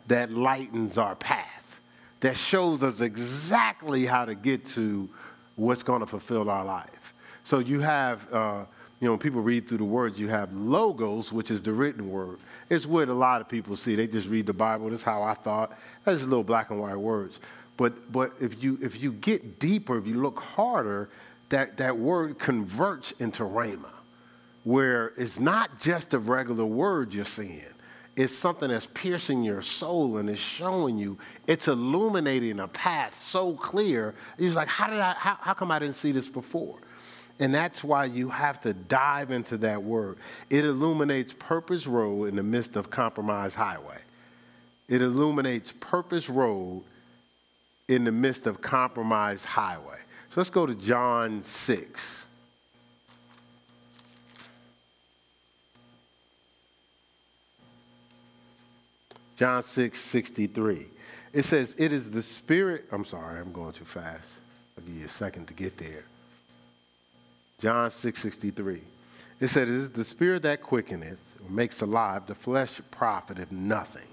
[0.08, 1.80] that lightens our path,
[2.20, 5.08] that shows us exactly how to get to
[5.56, 7.14] what's going to fulfill our life.
[7.44, 8.64] So you have, uh,
[9.00, 12.10] you know, when people read through the words, you have logos, which is the written
[12.10, 12.38] word.
[12.68, 13.94] It's what a lot of people see.
[13.94, 14.90] They just read the Bible.
[14.90, 15.76] That's how I thought.
[16.04, 17.40] That's just little black and white words.
[17.76, 21.08] But, but if, you, if you get deeper, if you look harder,
[21.48, 23.90] that, that word converts into rhema,
[24.64, 27.62] where it's not just a regular word you're seeing.
[28.16, 33.54] It's something that's piercing your soul and it's showing you, it's illuminating a path so
[33.54, 34.14] clear.
[34.36, 36.76] You're like, how did I, how, how come I didn't see this before?
[37.38, 40.18] And that's why you have to dive into that word.
[40.50, 43.98] It illuminates Purpose Road in the midst of Compromise Highway.
[44.88, 46.82] It illuminates Purpose Road
[47.88, 49.98] in the midst of Compromise Highway.
[50.28, 52.19] So let's go to John 6.
[59.40, 60.86] John 6, 63.
[61.32, 62.84] It says, It is the Spirit.
[62.92, 64.28] I'm sorry, I'm going too fast.
[64.76, 66.04] I'll give you a second to get there.
[67.58, 68.82] John 6 63.
[69.40, 74.08] It said, It is the spirit that quickeneth, makes alive, the flesh profiteth nothing.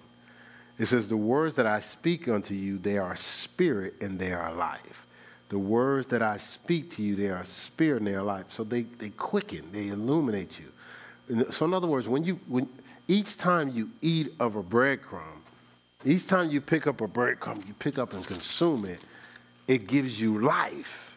[0.80, 4.54] It says, The words that I speak unto you, they are spirit and they are
[4.54, 5.08] life.
[5.50, 8.46] The words that I speak to you, they are spirit and they are life.
[8.48, 10.72] So they, they quicken, they illuminate you.
[11.52, 12.70] So, in other words, when you, when,
[13.08, 15.42] each time you eat of a breadcrumb,
[16.06, 19.00] each time you pick up a breadcrumb, you pick up and consume it,
[19.68, 21.08] it gives you life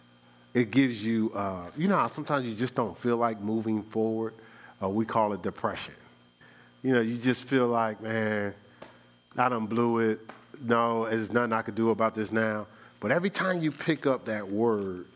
[0.53, 4.35] it gives you, uh, you know, sometimes you just don't feel like moving forward.
[4.83, 5.95] Uh, we call it depression.
[6.83, 8.55] You know, you just feel like, man,
[9.37, 10.19] I done blew it.
[10.61, 12.67] No, there's nothing I could do about this now.
[12.99, 15.07] But every time you pick up that word,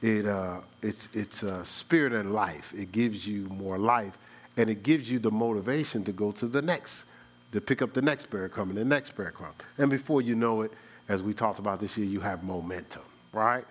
[0.00, 2.72] it, uh, it's, it's a spirit and life.
[2.74, 4.16] It gives you more life,
[4.56, 7.04] and it gives you the motivation to go to the next,
[7.52, 9.54] to pick up the next breadcrumb and the next breadcrumb.
[9.78, 10.72] And before you know it,
[11.08, 13.64] as we talked about this year, you have momentum, right?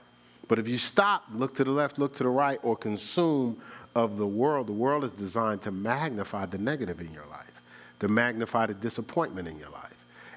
[0.48, 3.62] But if you stop, look to the left, look to the right, or consume
[3.96, 7.62] of the world, the world is designed to magnify the negative in your life,
[8.00, 9.96] to magnify the disappointment in your life.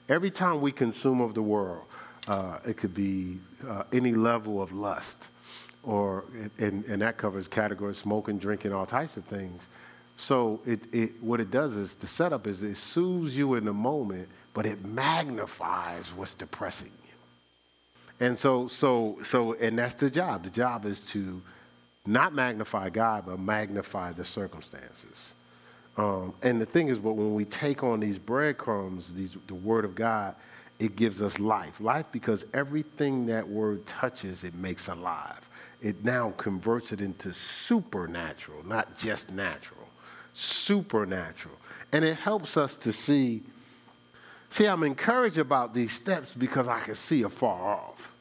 [0.09, 1.84] Every time we consume of the world,
[2.28, 3.38] uh, it could be
[3.68, 5.28] uh, any level of lust,
[5.82, 6.24] or
[6.59, 9.66] and, and that covers categories smoking, drinking, all types of things.
[10.22, 13.72] So it, it, what it does is the setup is it soothes you in the
[13.72, 18.26] moment, but it magnifies what's depressing you.
[18.26, 20.44] and so, so, so, and that's the job.
[20.44, 21.42] The job is to
[22.06, 25.34] not magnify God, but magnify the circumstances.
[25.96, 29.84] Um, and the thing is, but when we take on these breadcrumbs, these, the Word
[29.84, 30.36] of God,
[30.78, 31.80] it gives us life.
[31.80, 35.48] Life because everything that Word touches, it makes alive.
[35.80, 39.82] It now converts it into supernatural, not just natural,
[40.35, 41.55] supernatural.
[41.93, 43.43] And it helps us to see.
[44.51, 48.14] See, I'm encouraged about these steps because I can see afar off.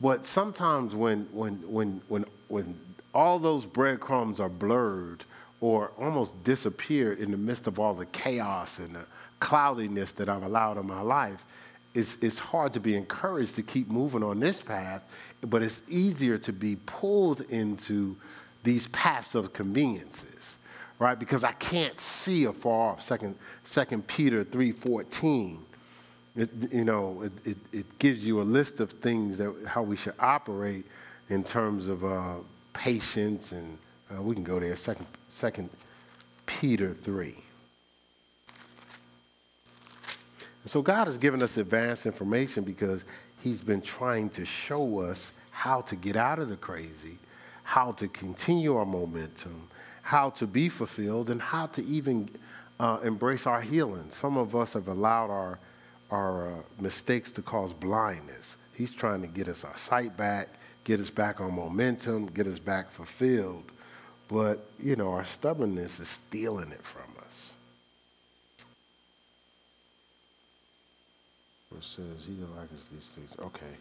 [0.00, 2.80] But sometimes when, when, when, when, when
[3.14, 5.24] all those breadcrumbs are blurred
[5.60, 9.04] or almost disappeared in the midst of all the chaos and the
[9.40, 11.44] cloudiness that I've allowed in my life,
[11.94, 15.02] it's, it's hard to be encouraged to keep moving on this path,
[15.42, 18.16] but it's easier to be pulled into
[18.62, 20.29] these paths of conveniences,
[21.00, 21.18] right?
[21.18, 23.02] Because I can't see afar off.
[23.02, 23.34] Second,
[23.64, 25.58] Second Peter 3.14
[26.36, 29.96] it, you know, it, it, it, gives you a list of things that how we
[29.96, 30.86] should operate
[31.28, 32.36] in terms of uh,
[32.72, 33.76] patience, and
[34.14, 34.76] uh, we can go there.
[34.76, 35.70] Second, Second
[36.46, 37.36] Peter three.
[40.66, 43.04] So God has given us advanced information because
[43.42, 47.18] He's been trying to show us how to get out of the crazy,
[47.64, 49.68] how to continue our momentum,
[50.10, 52.28] how to be fulfilled, and how to even
[52.80, 54.10] uh, embrace our healing.
[54.10, 55.58] Some of us have allowed our
[56.10, 58.56] our uh, mistakes to cause blindness.
[58.74, 60.48] He's trying to get us our sight back,
[60.84, 63.64] get us back on momentum, get us back fulfilled.
[64.28, 67.52] but, you know, our stubbornness is stealing it from us.
[71.76, 73.34] It says, he likes these things.
[73.40, 73.74] Okay.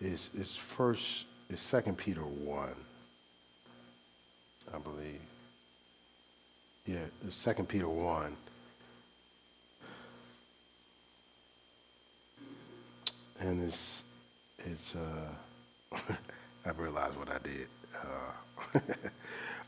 [0.00, 2.68] It's, it's first, it's Second Peter 1,
[4.74, 5.20] I believe.
[6.88, 8.34] Yeah, Second Peter 1.
[13.40, 14.02] And it's,
[14.64, 15.92] it's, uh,
[16.64, 17.68] I realized what I did.
[17.94, 18.78] Uh,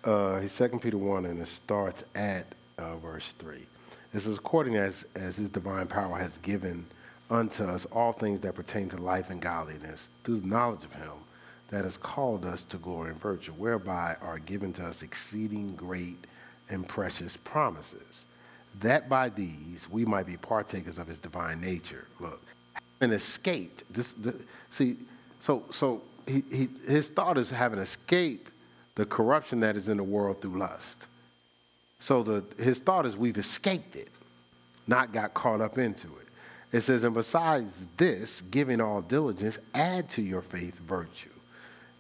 [0.11, 2.47] uh, it's 2 Peter 1, and it starts at
[2.79, 3.67] uh, verse 3.
[4.15, 6.87] This is according as, as his divine power has given
[7.29, 11.19] unto us all things that pertain to life and godliness through the knowledge of him
[11.69, 16.27] that has called us to glory and virtue, whereby are given to us exceeding great
[16.71, 18.27] and precious promises,
[18.81, 22.07] that by these we might be partakers of his divine nature.
[22.21, 22.41] Look,
[23.01, 24.37] having escaped, this, this
[24.71, 24.97] see,
[25.41, 28.51] so, so he, he, his thought is having escaped
[28.95, 31.07] the corruption that is in the world through lust.
[31.99, 34.09] So the, his thought is we've escaped it,
[34.87, 36.27] not got caught up into it.
[36.73, 41.31] It says, and besides this, giving all diligence, add to your faith virtue,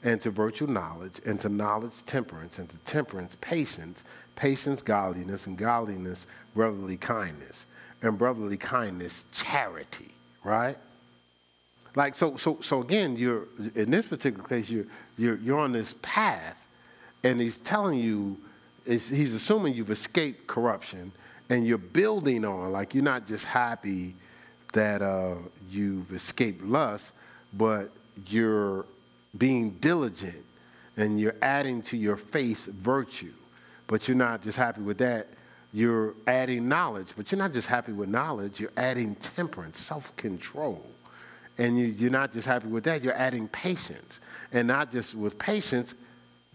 [0.04, 4.04] and to virtue knowledge, and to knowledge temperance, and to temperance patience,
[4.40, 7.66] patience godliness, and godliness brotherly kindness,
[8.00, 10.08] and brotherly kindness charity,
[10.42, 10.78] right?
[11.94, 14.86] Like so, so, so again, you're in this particular case, you're
[15.18, 16.66] you're you're on this path,
[17.22, 18.38] and he's telling you,
[18.86, 21.12] he's assuming you've escaped corruption,
[21.50, 22.72] and you're building on.
[22.72, 24.14] Like you're not just happy
[24.72, 25.34] that uh,
[25.68, 27.12] you've escaped lust,
[27.52, 27.90] but
[28.26, 28.86] you're
[29.36, 30.44] being diligent,
[30.96, 33.34] and you're adding to your faith virtue.
[33.90, 35.26] But you're not just happy with that.
[35.72, 38.58] You're adding knowledge, but you're not just happy with knowledge.
[38.58, 40.84] You're adding temperance, self-control
[41.60, 44.18] and you, are not just happy with that, you're adding patience.
[44.50, 45.94] And not just with patience,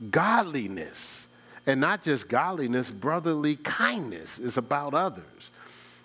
[0.10, 1.28] godliness.
[1.68, 5.52] And not just godliness, brotherly kindness is about others.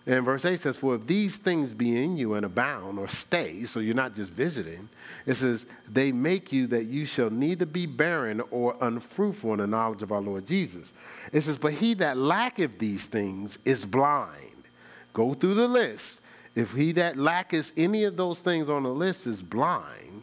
[0.06, 3.64] And verse 8 says, For if these things be in you and abound or stay,
[3.64, 4.88] so you're not just visiting,
[5.26, 9.66] it says, they make you that you shall neither be barren or unfruitful in the
[9.66, 10.94] knowledge of our Lord Jesus.
[11.32, 14.68] It says, But he that lacketh these things is blind.
[15.12, 16.20] Go through the list
[16.54, 20.22] if he that lacketh any of those things on the list is blind,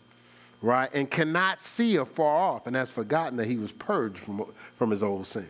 [0.62, 4.92] right, and cannot see afar off, and has forgotten that he was purged from, from
[4.92, 5.48] his old sins.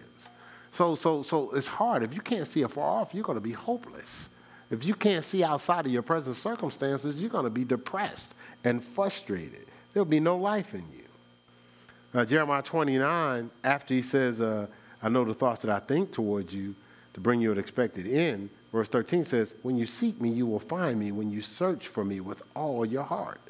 [0.78, 2.04] So, so, so it's hard.
[2.04, 4.30] If you can't see afar off, you're going to be hopeless.
[4.70, 8.84] If you can't see outside of your present circumstances, you're going to be depressed and
[8.84, 9.66] frustrated.
[9.94, 12.20] There'll be no life in you.
[12.20, 14.68] Uh, Jeremiah 29, after he says, uh,
[15.02, 16.76] I know the thoughts that I think towards you
[17.16, 20.60] to bring you an expected end, Verse 13 says, When you seek me, you will
[20.60, 23.42] find me when you search for me with all your heart.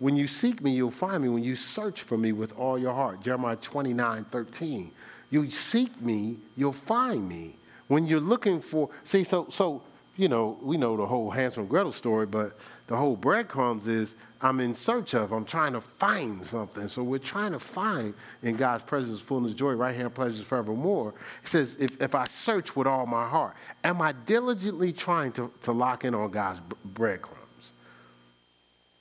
[0.00, 2.94] When you seek me, you'll find me when you search for me with all your
[2.94, 3.20] heart.
[3.20, 4.90] Jeremiah 29 13.
[5.34, 7.56] You seek me, you'll find me.
[7.88, 9.82] When you're looking for, see, so, so
[10.14, 12.56] you know, we know the whole Hansel and Gretel story, but
[12.86, 16.86] the whole breadcrumbs is I'm in search of, I'm trying to find something.
[16.86, 18.14] So we're trying to find
[18.44, 21.14] in God's presence, fullness, joy, right hand pleasures forevermore.
[21.40, 25.50] He says, if, if I search with all my heart, am I diligently trying to,
[25.62, 27.40] to lock in on God's breadcrumbs?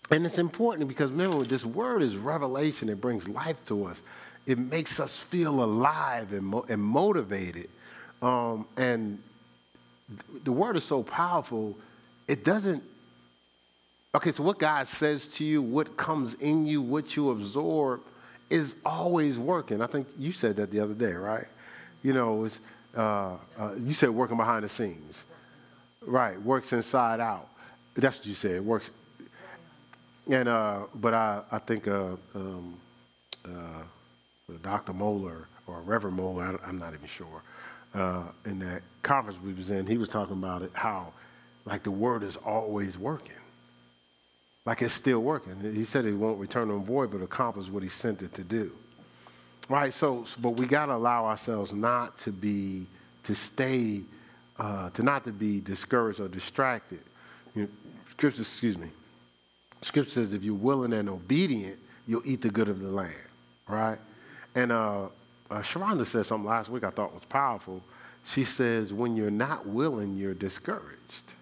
[0.09, 2.89] And it's important because remember, this word is revelation.
[2.89, 4.01] It brings life to us.
[4.45, 7.69] It makes us feel alive and, mo- and motivated.
[8.21, 9.21] Um, and
[10.43, 11.77] the word is so powerful,
[12.27, 12.83] it doesn't.
[14.15, 18.01] Okay, so what God says to you, what comes in you, what you absorb,
[18.49, 19.81] is always working.
[19.81, 21.47] I think you said that the other day, right?
[22.03, 22.59] You know, it's,
[22.95, 25.23] uh, uh, you said working behind the scenes.
[26.05, 27.47] Right, works inside out.
[27.95, 28.51] That's what you said.
[28.51, 28.91] It works.
[30.29, 32.77] And uh, but I I think uh, um,
[33.45, 33.83] uh,
[34.61, 34.93] Dr.
[34.93, 37.41] Moeller or Reverend Moeller, I, am not even sure
[37.93, 41.13] uh, in that conference we was in, he was talking about it, how
[41.65, 43.31] like the word is always working.
[44.65, 45.59] Like it's still working.
[45.73, 48.71] He said it won't return on void, but accomplish what he sent it to do.
[49.69, 49.93] Right?
[49.93, 52.85] So, but we got to allow ourselves not to be,
[53.23, 54.01] to stay,
[54.57, 57.01] uh, to not to be discouraged or distracted.
[57.55, 57.67] You know,
[58.07, 58.89] scripture, excuse me.
[59.81, 61.77] Scripture says if you're willing and obedient,
[62.07, 63.13] you'll eat the good of the land.
[63.67, 63.99] Right?
[64.55, 65.07] And uh,
[65.49, 67.81] uh, Sharonda said something last week I thought was powerful.
[68.25, 71.33] She says, when you're not willing, you're discouraged.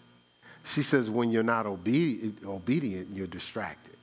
[0.65, 3.97] She says, when you're not obedient, obedient you're distracted.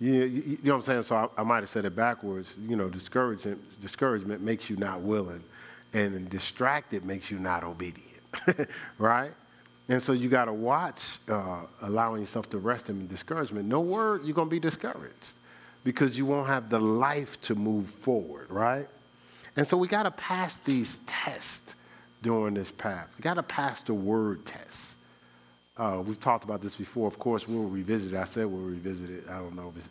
[0.00, 1.02] You, you, you, know what I'm saying?
[1.02, 2.54] So I, I might have said it backwards.
[2.68, 5.42] You know, discouragement, discouragement makes you not willing,
[5.92, 8.22] and distracted makes you not obedient,
[8.98, 9.32] right?
[9.88, 13.66] And so you got to watch uh, allowing yourself to rest in discouragement.
[13.66, 15.34] No word, you're going to be discouraged.
[15.84, 18.88] Because you won't have the life to move forward, right?
[19.56, 21.74] And so we got to pass these tests
[22.22, 23.08] during this path.
[23.16, 24.94] We got to pass the word test.
[25.76, 27.06] Uh, we've talked about this before.
[27.06, 28.16] Of course, we'll revisit it.
[28.16, 29.24] I said we'll revisit it.
[29.28, 29.88] I don't know if it's,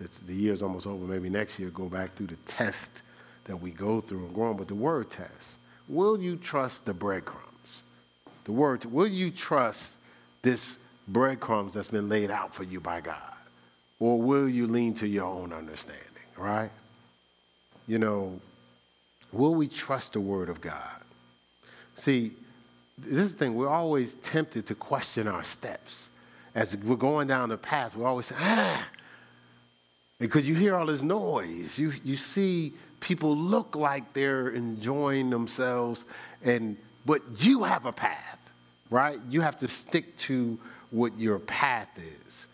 [0.00, 1.04] it's the year's almost over.
[1.04, 3.02] Maybe next year, go back through the test
[3.44, 4.56] that we go through and go on.
[4.56, 5.56] But the word test.
[5.88, 7.82] Will you trust the breadcrumbs?
[8.44, 9.98] The word, will you trust
[10.42, 13.31] this breadcrumbs that's been laid out for you by God?
[14.02, 16.02] Or will you lean to your own understanding,
[16.36, 16.72] right?
[17.86, 18.40] You know,
[19.30, 21.04] will we trust the word of God?
[21.94, 22.32] See,
[22.98, 26.08] this is the thing, we're always tempted to question our steps.
[26.52, 28.84] As we're going down the path, we're always say, ah,
[30.18, 31.78] because you hear all this noise.
[31.78, 36.06] You, you see people look like they're enjoying themselves,
[36.42, 36.76] and,
[37.06, 38.40] but you have a path,
[38.90, 39.20] right?
[39.30, 40.58] You have to stick to
[40.90, 41.88] what your path
[42.26, 42.48] is.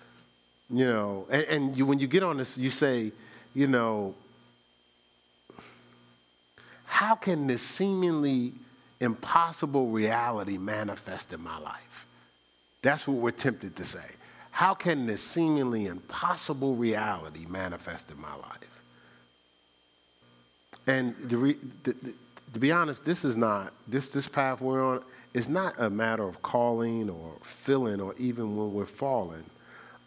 [0.70, 3.12] You know, and, and you, when you get on this, you say,
[3.54, 4.14] you know,
[6.84, 8.52] how can this seemingly
[9.00, 12.06] impossible reality manifest in my life?
[12.82, 14.04] That's what we're tempted to say.
[14.50, 18.82] How can this seemingly impossible reality manifest in my life?
[20.86, 22.14] And re, the, the,
[22.54, 25.02] to be honest, this is not, this, this path we're on
[25.34, 29.44] is not a matter of calling or filling or even when we're falling.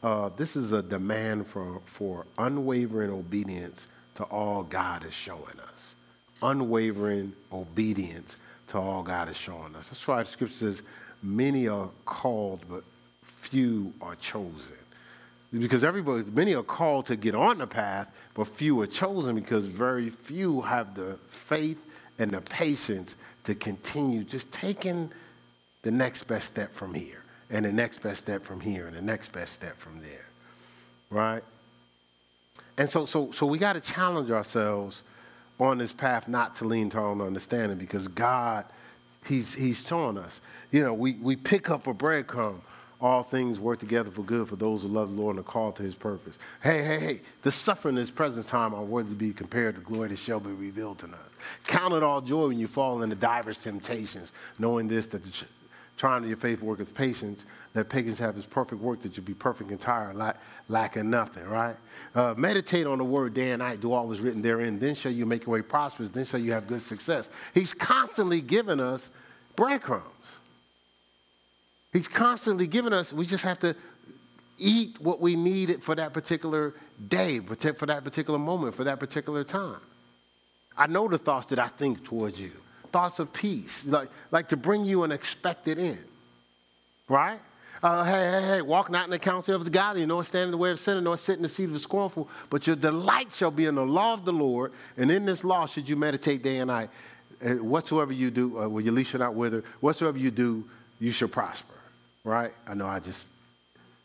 [0.04, 5.96] Uh, this is a demand for, for unwavering obedience to all God is showing us.
[6.42, 8.38] Unwavering obedience
[8.70, 9.88] to all God is showing us.
[9.88, 10.84] That's why the scripture says,
[11.22, 12.84] many are called, but
[13.24, 14.76] few are chosen.
[15.54, 19.66] Because everybody, many are called to get on the path, but few are chosen because
[19.66, 21.86] very few have the faith
[22.18, 25.12] and the patience to continue just taking
[25.82, 27.21] the next best step from here,
[27.52, 30.26] and the next best step from here, and the next best step from there.
[31.10, 31.44] Right?
[32.78, 35.04] And so, so, so we got to challenge ourselves
[35.60, 38.66] on this path not to lean to our own understanding because God,
[39.26, 40.42] He's, he's showing us.
[40.72, 42.62] You know, we, we pick up a breadcrumb.
[43.00, 45.76] All things work together for good for those who love the Lord and are called
[45.78, 46.38] to his purpose.
[46.62, 49.82] Hey, hey, hey, the suffering in this present time are worthy to be compared to
[49.82, 51.16] glory that shall be revealed to us.
[51.66, 55.46] Count it all joy when you fall into divers temptations, knowing this, that the
[56.02, 59.22] trying to your faith work with patience, that pagans have his perfect work, that you
[59.22, 60.38] be perfect and tired, lack,
[60.68, 61.76] lacking nothing, right?
[62.16, 65.12] Uh, meditate on the word day and night, do all that's written therein, then shall
[65.12, 67.30] you make your way prosperous, then shall you have good success.
[67.54, 69.12] He's constantly giving us
[69.56, 70.40] breadcrumbs.
[71.94, 73.76] He's constantly giving us, we just have to
[74.58, 76.74] eat what we need for that particular
[77.10, 79.82] day, for that particular moment, for that particular time.
[80.76, 82.54] I know the thoughts that I think towards you
[82.92, 86.06] thoughts of peace, like, like to bring you an expected end,
[87.10, 87.40] right?
[87.84, 90.52] Uh, hey, hey, hey, walk not in the counsel of the godly, nor stand in
[90.52, 93.32] the way of sinner, nor sit in the seat of the scornful, but your delight
[93.34, 96.44] shall be in the law of the Lord, and in this law should you meditate
[96.44, 96.90] day and night.
[97.42, 100.64] And whatsoever you do, uh, well, your least shall not wither, whatsoever you do,
[101.00, 101.74] you shall prosper,
[102.24, 102.52] right?
[102.68, 103.26] I know I just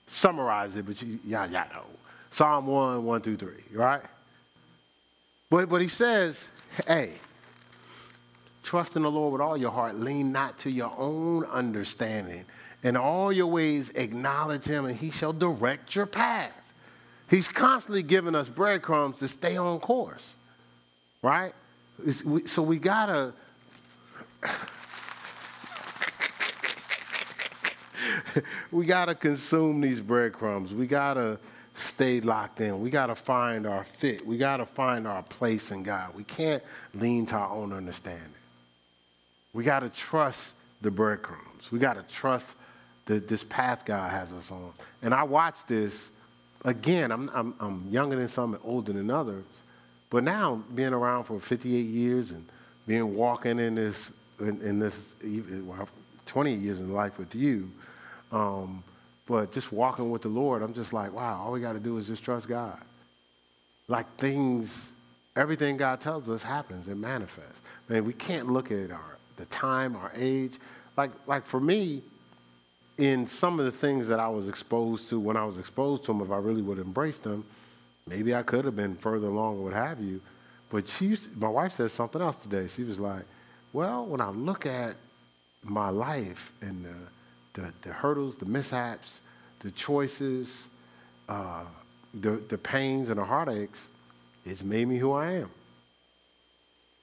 [0.06, 1.84] summarized it, but you, yeah, yeah, know.
[2.30, 4.02] Psalm 1, 1 through 3, right?
[5.50, 6.48] But, but he says,
[6.86, 7.12] hey,
[8.66, 9.94] Trust in the Lord with all your heart.
[9.94, 12.44] Lean not to your own understanding.
[12.82, 16.74] In all your ways, acknowledge him, and he shall direct your path.
[17.30, 20.34] He's constantly giving us breadcrumbs to stay on course,
[21.22, 21.52] right?
[22.24, 23.34] We, so we gotta.
[28.72, 30.74] we gotta consume these breadcrumbs.
[30.74, 31.38] We gotta
[31.74, 32.80] stay locked in.
[32.80, 34.26] We gotta find our fit.
[34.26, 36.16] We gotta find our place in God.
[36.16, 36.64] We can't
[36.94, 38.32] lean to our own understanding.
[39.56, 40.52] We got to trust
[40.82, 41.72] the breadcrumbs.
[41.72, 42.54] We got to trust
[43.06, 44.70] the, this path God has us on.
[45.00, 46.10] And I watch this
[46.66, 47.10] again.
[47.10, 49.46] I'm, I'm, I'm younger than some and older than others,
[50.10, 52.46] but now being around for 58 years and
[52.86, 55.14] being walking in this in, in this
[55.64, 55.88] well,
[56.26, 57.70] 20 years in life with you,
[58.32, 58.84] um,
[59.24, 61.42] but just walking with the Lord, I'm just like, wow.
[61.42, 62.78] All we got to do is just trust God.
[63.88, 64.90] Like things,
[65.34, 66.88] everything God tells us happens.
[66.88, 67.62] It manifests.
[67.88, 70.58] Man, we can't look at our the time, our age.
[70.96, 72.02] Like, like for me,
[72.98, 76.12] in some of the things that I was exposed to, when I was exposed to
[76.12, 77.44] them, if I really would have embraced them,
[78.06, 80.20] maybe I could have been further along or what have you.
[80.70, 82.66] But she my wife said something else today.
[82.68, 83.24] She was like,
[83.72, 84.96] well, when I look at
[85.62, 89.20] my life and the, the, the hurdles, the mishaps,
[89.60, 90.66] the choices,
[91.28, 91.64] uh,
[92.14, 93.88] the, the pains and the heartaches,
[94.44, 95.50] it's made me who I am.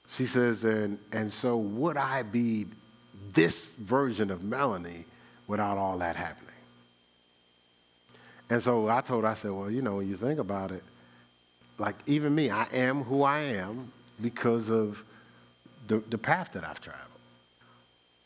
[0.09, 2.67] She says, and, and so would I be
[3.33, 5.05] this version of Melanie
[5.47, 6.49] without all that happening?
[8.49, 10.83] And so I told her, I said, well, you know, when you think about it,
[11.79, 13.91] like even me, I am who I am
[14.21, 15.03] because of
[15.87, 17.01] the, the path that I've traveled.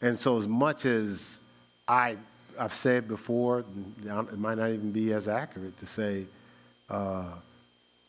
[0.01, 1.37] And so, as much as
[1.87, 2.17] I,
[2.59, 6.25] I've said before, it might not even be as accurate to say
[6.89, 7.29] uh,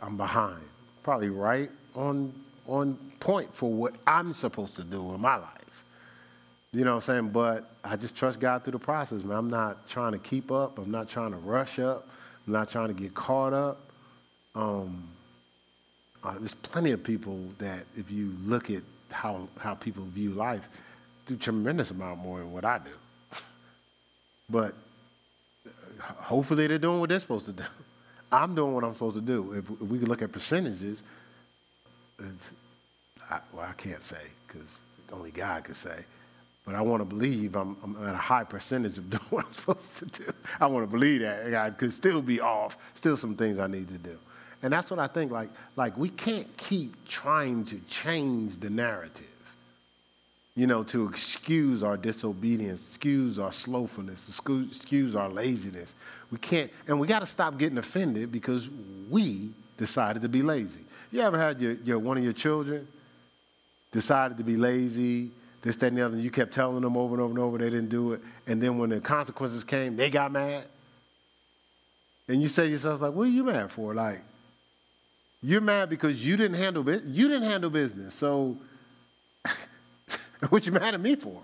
[0.01, 0.61] I'm behind.
[1.03, 2.33] Probably right on,
[2.69, 5.85] on point for what I'm supposed to do in my life.
[6.73, 7.29] You know what I'm saying?
[7.31, 9.39] But I just trust God through the process, man.
[9.39, 10.79] I'm not trying to keep up.
[10.79, 12.07] I'm not trying to rush up.
[12.47, 13.81] I'm not trying to get caught up.
[14.55, 15.09] Um,
[16.23, 20.69] uh, there's plenty of people that, if you look at how, how people view life,
[21.27, 22.91] do tremendous amount more than what I do.
[24.51, 24.75] but
[25.67, 25.71] uh,
[26.23, 27.65] hopefully they're doing what they're supposed to do.
[28.33, 29.53] I'm doing what I'm supposed to do.
[29.55, 31.03] If, if we could look at percentages,
[33.31, 34.67] I, well, I can't say because
[35.13, 36.05] only God can say.
[36.65, 39.53] But I want to believe I'm, I'm, at a high percentage of doing what I'm
[39.53, 40.31] supposed to do.
[40.61, 41.55] I want to believe that.
[41.55, 44.19] I could still be off, still some things I need to do.
[44.63, 49.25] And that's what I think, like, like we can't keep trying to change the narrative,
[50.57, 55.95] you know, to excuse our disobedience, excuse our slowfulness, excuse our laziness.
[56.31, 58.69] We can't, and we got to stop getting offended because
[59.09, 60.85] we decided to be lazy.
[61.11, 62.87] You ever had your, your one of your children
[63.93, 65.31] decided to be lazy,
[65.63, 67.59] this, that, and the other, and you kept telling them over and over and over
[67.59, 70.65] they didn't do it, and then when the consequences came, they got mad?
[72.29, 73.95] And you say to yourself, like, what are you mad for?
[73.95, 74.21] Like,
[75.43, 77.05] you're mad because you didn't handle it.
[77.05, 78.15] You didn't handle business.
[78.15, 78.57] So
[80.51, 81.41] what you mad at me for?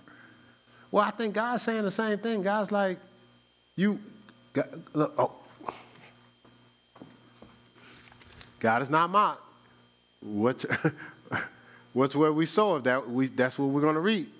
[0.91, 2.43] Well, I think God's saying the same thing.
[2.43, 2.99] God's like,
[3.77, 3.99] you,
[4.53, 5.41] God, look, oh.
[8.61, 9.43] God is not mocked.
[10.25, 10.65] What,
[11.93, 12.79] what's what we sow?
[12.81, 14.35] That we, that's what we're going to reap.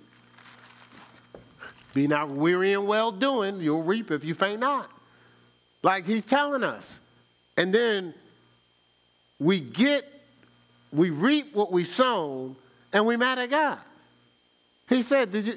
[1.93, 3.61] Be not weary and well doing.
[3.61, 4.91] You'll reap if you faint not.
[5.83, 7.01] Like he's telling us.
[7.57, 8.15] And then
[9.39, 10.11] we get,
[10.93, 12.57] we reap what we sown,
[12.93, 13.79] and we mad at God.
[14.89, 15.55] He said, Did you,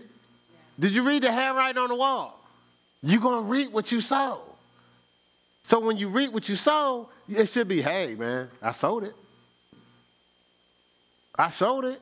[0.79, 2.39] did you read the handwriting on the wall?
[3.01, 4.41] You're going to reap what you sow.
[5.63, 9.15] So when you reap what you sow, it should be, hey, man, I sowed it.
[11.37, 12.01] I sold it.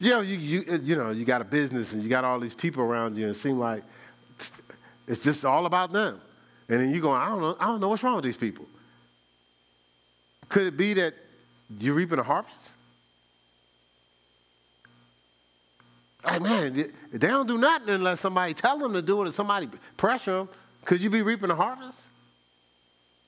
[0.00, 2.38] You know, you, you, uh, you know, you got a business and you got all
[2.38, 3.82] these people around you, and it seems like
[5.06, 6.20] it's just all about them.
[6.68, 8.66] And then you go, I don't know, I don't know what's wrong with these people.
[10.48, 11.14] Could it be that
[11.78, 12.72] you're reaping a harvest?
[16.24, 16.74] Like, man,
[17.12, 20.48] they don't do nothing unless somebody tell them to do it or somebody pressure them.
[20.84, 22.00] Could you be reaping a harvest?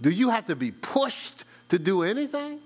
[0.01, 2.61] Do you have to be pushed to do anything?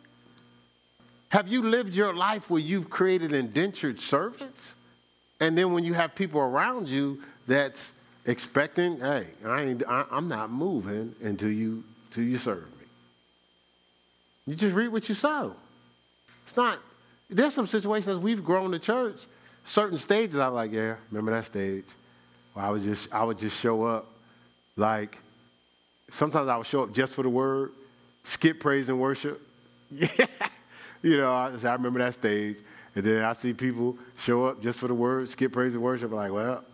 [1.35, 4.76] Have you lived your life where you've created indentured servants?
[5.41, 7.93] And then when you have people around you that's
[8.24, 12.70] expecting, hey, I ain't, I, am not moving until you, until you serve.
[12.78, 12.87] Me.
[14.47, 15.57] You just read what you sow.
[16.45, 16.78] It's not,
[17.28, 19.16] there's some situations we've grown the church,
[19.64, 21.87] certain stages I'm like, yeah, remember that stage?
[22.53, 24.07] Where I would just, I would just show up
[24.76, 25.18] like,
[26.12, 27.72] sometimes I would show up just for the word,
[28.22, 29.43] skip praise and worship.
[29.91, 30.26] Yeah.
[31.05, 32.57] You know, I, I remember that stage.
[32.97, 36.11] And then I see people show up just for the word, skip praise and worship.
[36.11, 36.65] I'm like, well,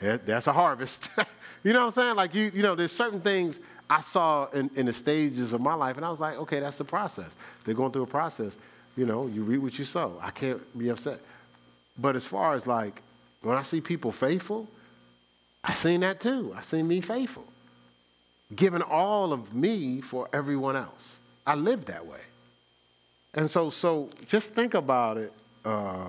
[0.00, 1.10] that's a harvest.
[1.64, 2.16] you know what I'm saying?
[2.16, 3.60] Like, you, you know, there's certain things
[3.90, 6.78] I saw in, in the stages of my life, and I was like, okay, that's
[6.78, 7.34] the process.
[7.64, 8.56] They're going through a process.
[8.96, 10.18] You know, you read what you sow.
[10.22, 11.20] I can't be upset.
[11.98, 13.02] But as far as like,
[13.42, 14.68] when I see people faithful,
[15.62, 16.54] I seen that too.
[16.56, 17.44] I seen me faithful.
[18.54, 21.18] Giving all of me for everyone else.
[21.46, 22.20] I lived that way.
[23.34, 25.32] And so, so just think about it
[25.64, 26.06] uh,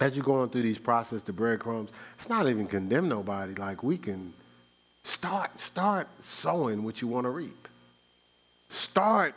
[0.00, 1.90] as you're going through these processes, the breadcrumbs.
[2.18, 3.54] It's not even condemn nobody.
[3.54, 4.32] Like we can
[5.06, 7.68] Start, start sowing what you want to reap.
[8.70, 9.36] Start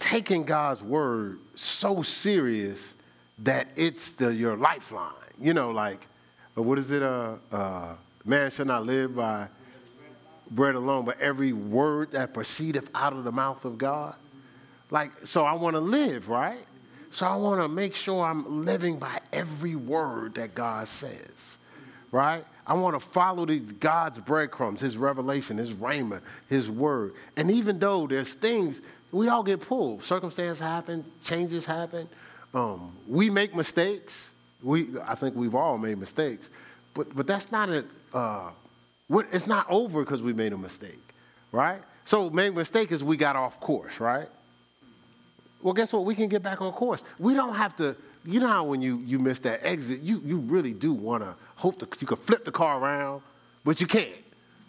[0.00, 2.94] taking God's word so serious
[3.38, 5.12] that it's the, your lifeline.
[5.40, 6.08] You know, like,
[6.58, 7.04] uh, what is it?
[7.04, 7.94] Uh, uh,
[8.24, 9.46] man shall not live by
[10.50, 14.16] bread alone, but every word that proceedeth out of the mouth of God.
[14.90, 16.58] Like, so I want to live, right?
[17.10, 21.58] So I want to make sure I'm living by every word that God says,
[22.12, 22.44] right?
[22.66, 27.14] I want to follow the, God's breadcrumbs, His revelation, His rhema, His word.
[27.36, 28.82] And even though there's things,
[29.12, 30.02] we all get pulled.
[30.02, 32.08] Circumstances happen, changes happen.
[32.54, 34.30] Um, we make mistakes.
[34.62, 36.50] We, I think we've all made mistakes.
[36.94, 38.50] But, but that's not a, uh,
[39.08, 41.14] what, it's not over because we made a mistake,
[41.52, 41.80] right?
[42.04, 44.28] So make mistake is we got off course, right?
[45.62, 46.04] Well, guess what?
[46.04, 47.02] We can get back on course.
[47.18, 50.38] We don't have to, you know how when you, you miss that exit, you, you
[50.38, 53.22] really do want to hope that you could flip the car around,
[53.64, 54.10] but you can't.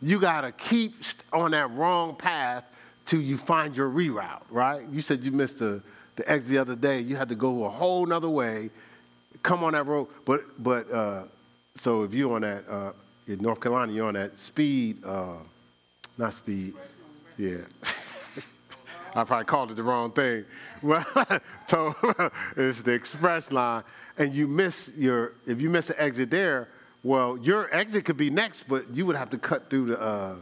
[0.01, 0.95] You got to keep
[1.33, 2.63] on that wrong path
[3.05, 4.87] till you find your reroute, right?
[4.91, 5.81] You said you missed the,
[6.15, 6.99] the exit the other day.
[6.99, 8.69] You had to go a whole nother way,
[9.43, 10.07] come on that road.
[10.25, 11.23] But, but uh,
[11.75, 12.91] so if you're on that, uh,
[13.27, 15.33] in North Carolina, you're on that speed, uh,
[16.17, 16.73] not speed,
[17.37, 17.57] yeah.
[19.17, 20.45] I probably called it the wrong thing.
[20.83, 21.03] Well,
[22.55, 23.83] it's the express line,
[24.19, 26.69] and you miss your, if you miss the exit there,
[27.01, 30.35] well, your exit could be next, but you would have to cut through the, uh,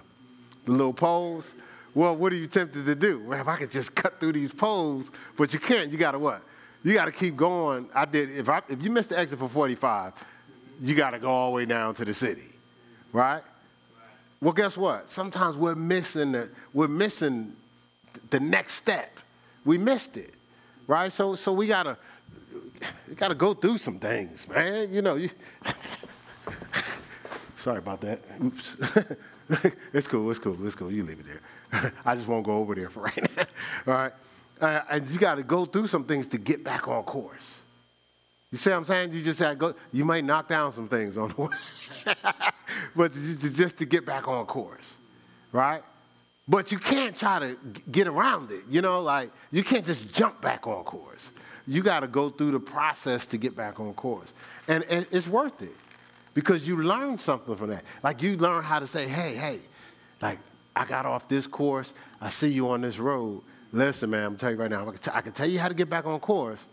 [0.66, 1.54] the little poles.
[1.94, 3.22] Well, what are you tempted to do?
[3.22, 5.90] Well, if I could just cut through these poles, but you can't.
[5.90, 6.42] You got to what?
[6.84, 7.90] You got to keep going.
[7.96, 8.38] I did.
[8.38, 10.14] If I, if you miss the exit for 45,
[10.82, 12.54] you got to go all the way down to the city,
[13.14, 13.42] right?
[14.42, 15.10] Well, guess what?
[15.10, 17.56] Sometimes we're missing the, we're missing
[18.30, 19.20] the next step.
[19.64, 20.34] We missed it,
[20.88, 21.12] right?
[21.12, 21.98] So so we gotta
[23.08, 24.94] you gotta go through some things, man.
[24.94, 25.30] You know, you,
[27.58, 28.20] sorry about that.
[28.44, 28.78] Oops.
[29.94, 30.30] it's cool.
[30.30, 30.66] It's cool.
[30.66, 30.92] It's cool.
[30.92, 31.94] You leave it there.
[32.06, 33.44] I just won't go over there for right now.
[33.88, 34.14] All right.
[34.60, 37.62] Uh, and you got to go through some things to get back on course.
[38.52, 39.12] You see what I'm saying?
[39.12, 39.76] You just had go.
[39.92, 42.14] You might knock down some things on the way,
[42.96, 44.94] but just to get back on course,
[45.52, 45.84] right?
[46.48, 47.58] But you can't try to
[47.92, 48.62] get around it.
[48.70, 51.32] You know, like you can't just jump back on course.
[51.68, 54.34] You got to go through the process to get back on course,
[54.68, 55.74] and, and it's worth it
[56.36, 57.84] because you learn something from that.
[58.04, 59.60] Like you learn how to say, "Hey, hey,
[60.22, 60.38] like
[60.76, 61.94] I got off this course.
[62.22, 63.42] I see you on this road.
[63.72, 64.88] Listen, man, I'm telling you right now.
[65.14, 66.64] I can tell you how to get back on course,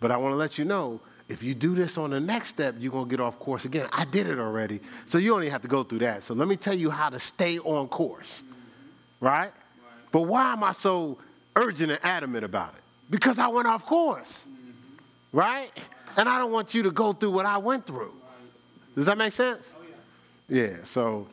[0.00, 2.74] but I want to let you know if you do this on the next step,
[2.78, 3.86] you're going to get off course again.
[3.92, 6.24] I did it already, so you only have to go through that.
[6.24, 8.42] So let me tell you how to stay on course,
[9.20, 9.52] right?
[10.12, 11.18] But why am I so
[11.56, 12.82] urgent and adamant about it?
[13.10, 15.36] Because I went off course, mm-hmm.
[15.36, 15.70] right?
[16.16, 18.12] And I don't want you to go through what I went through.
[18.96, 19.72] Does that make sense?
[19.76, 19.84] Oh,
[20.48, 20.62] yeah.
[20.62, 21.26] yeah, so,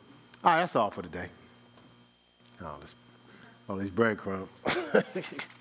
[0.44, 1.28] all right, that's all for today.
[2.62, 2.94] Oh, this,
[3.68, 4.48] all these breadcrumbs.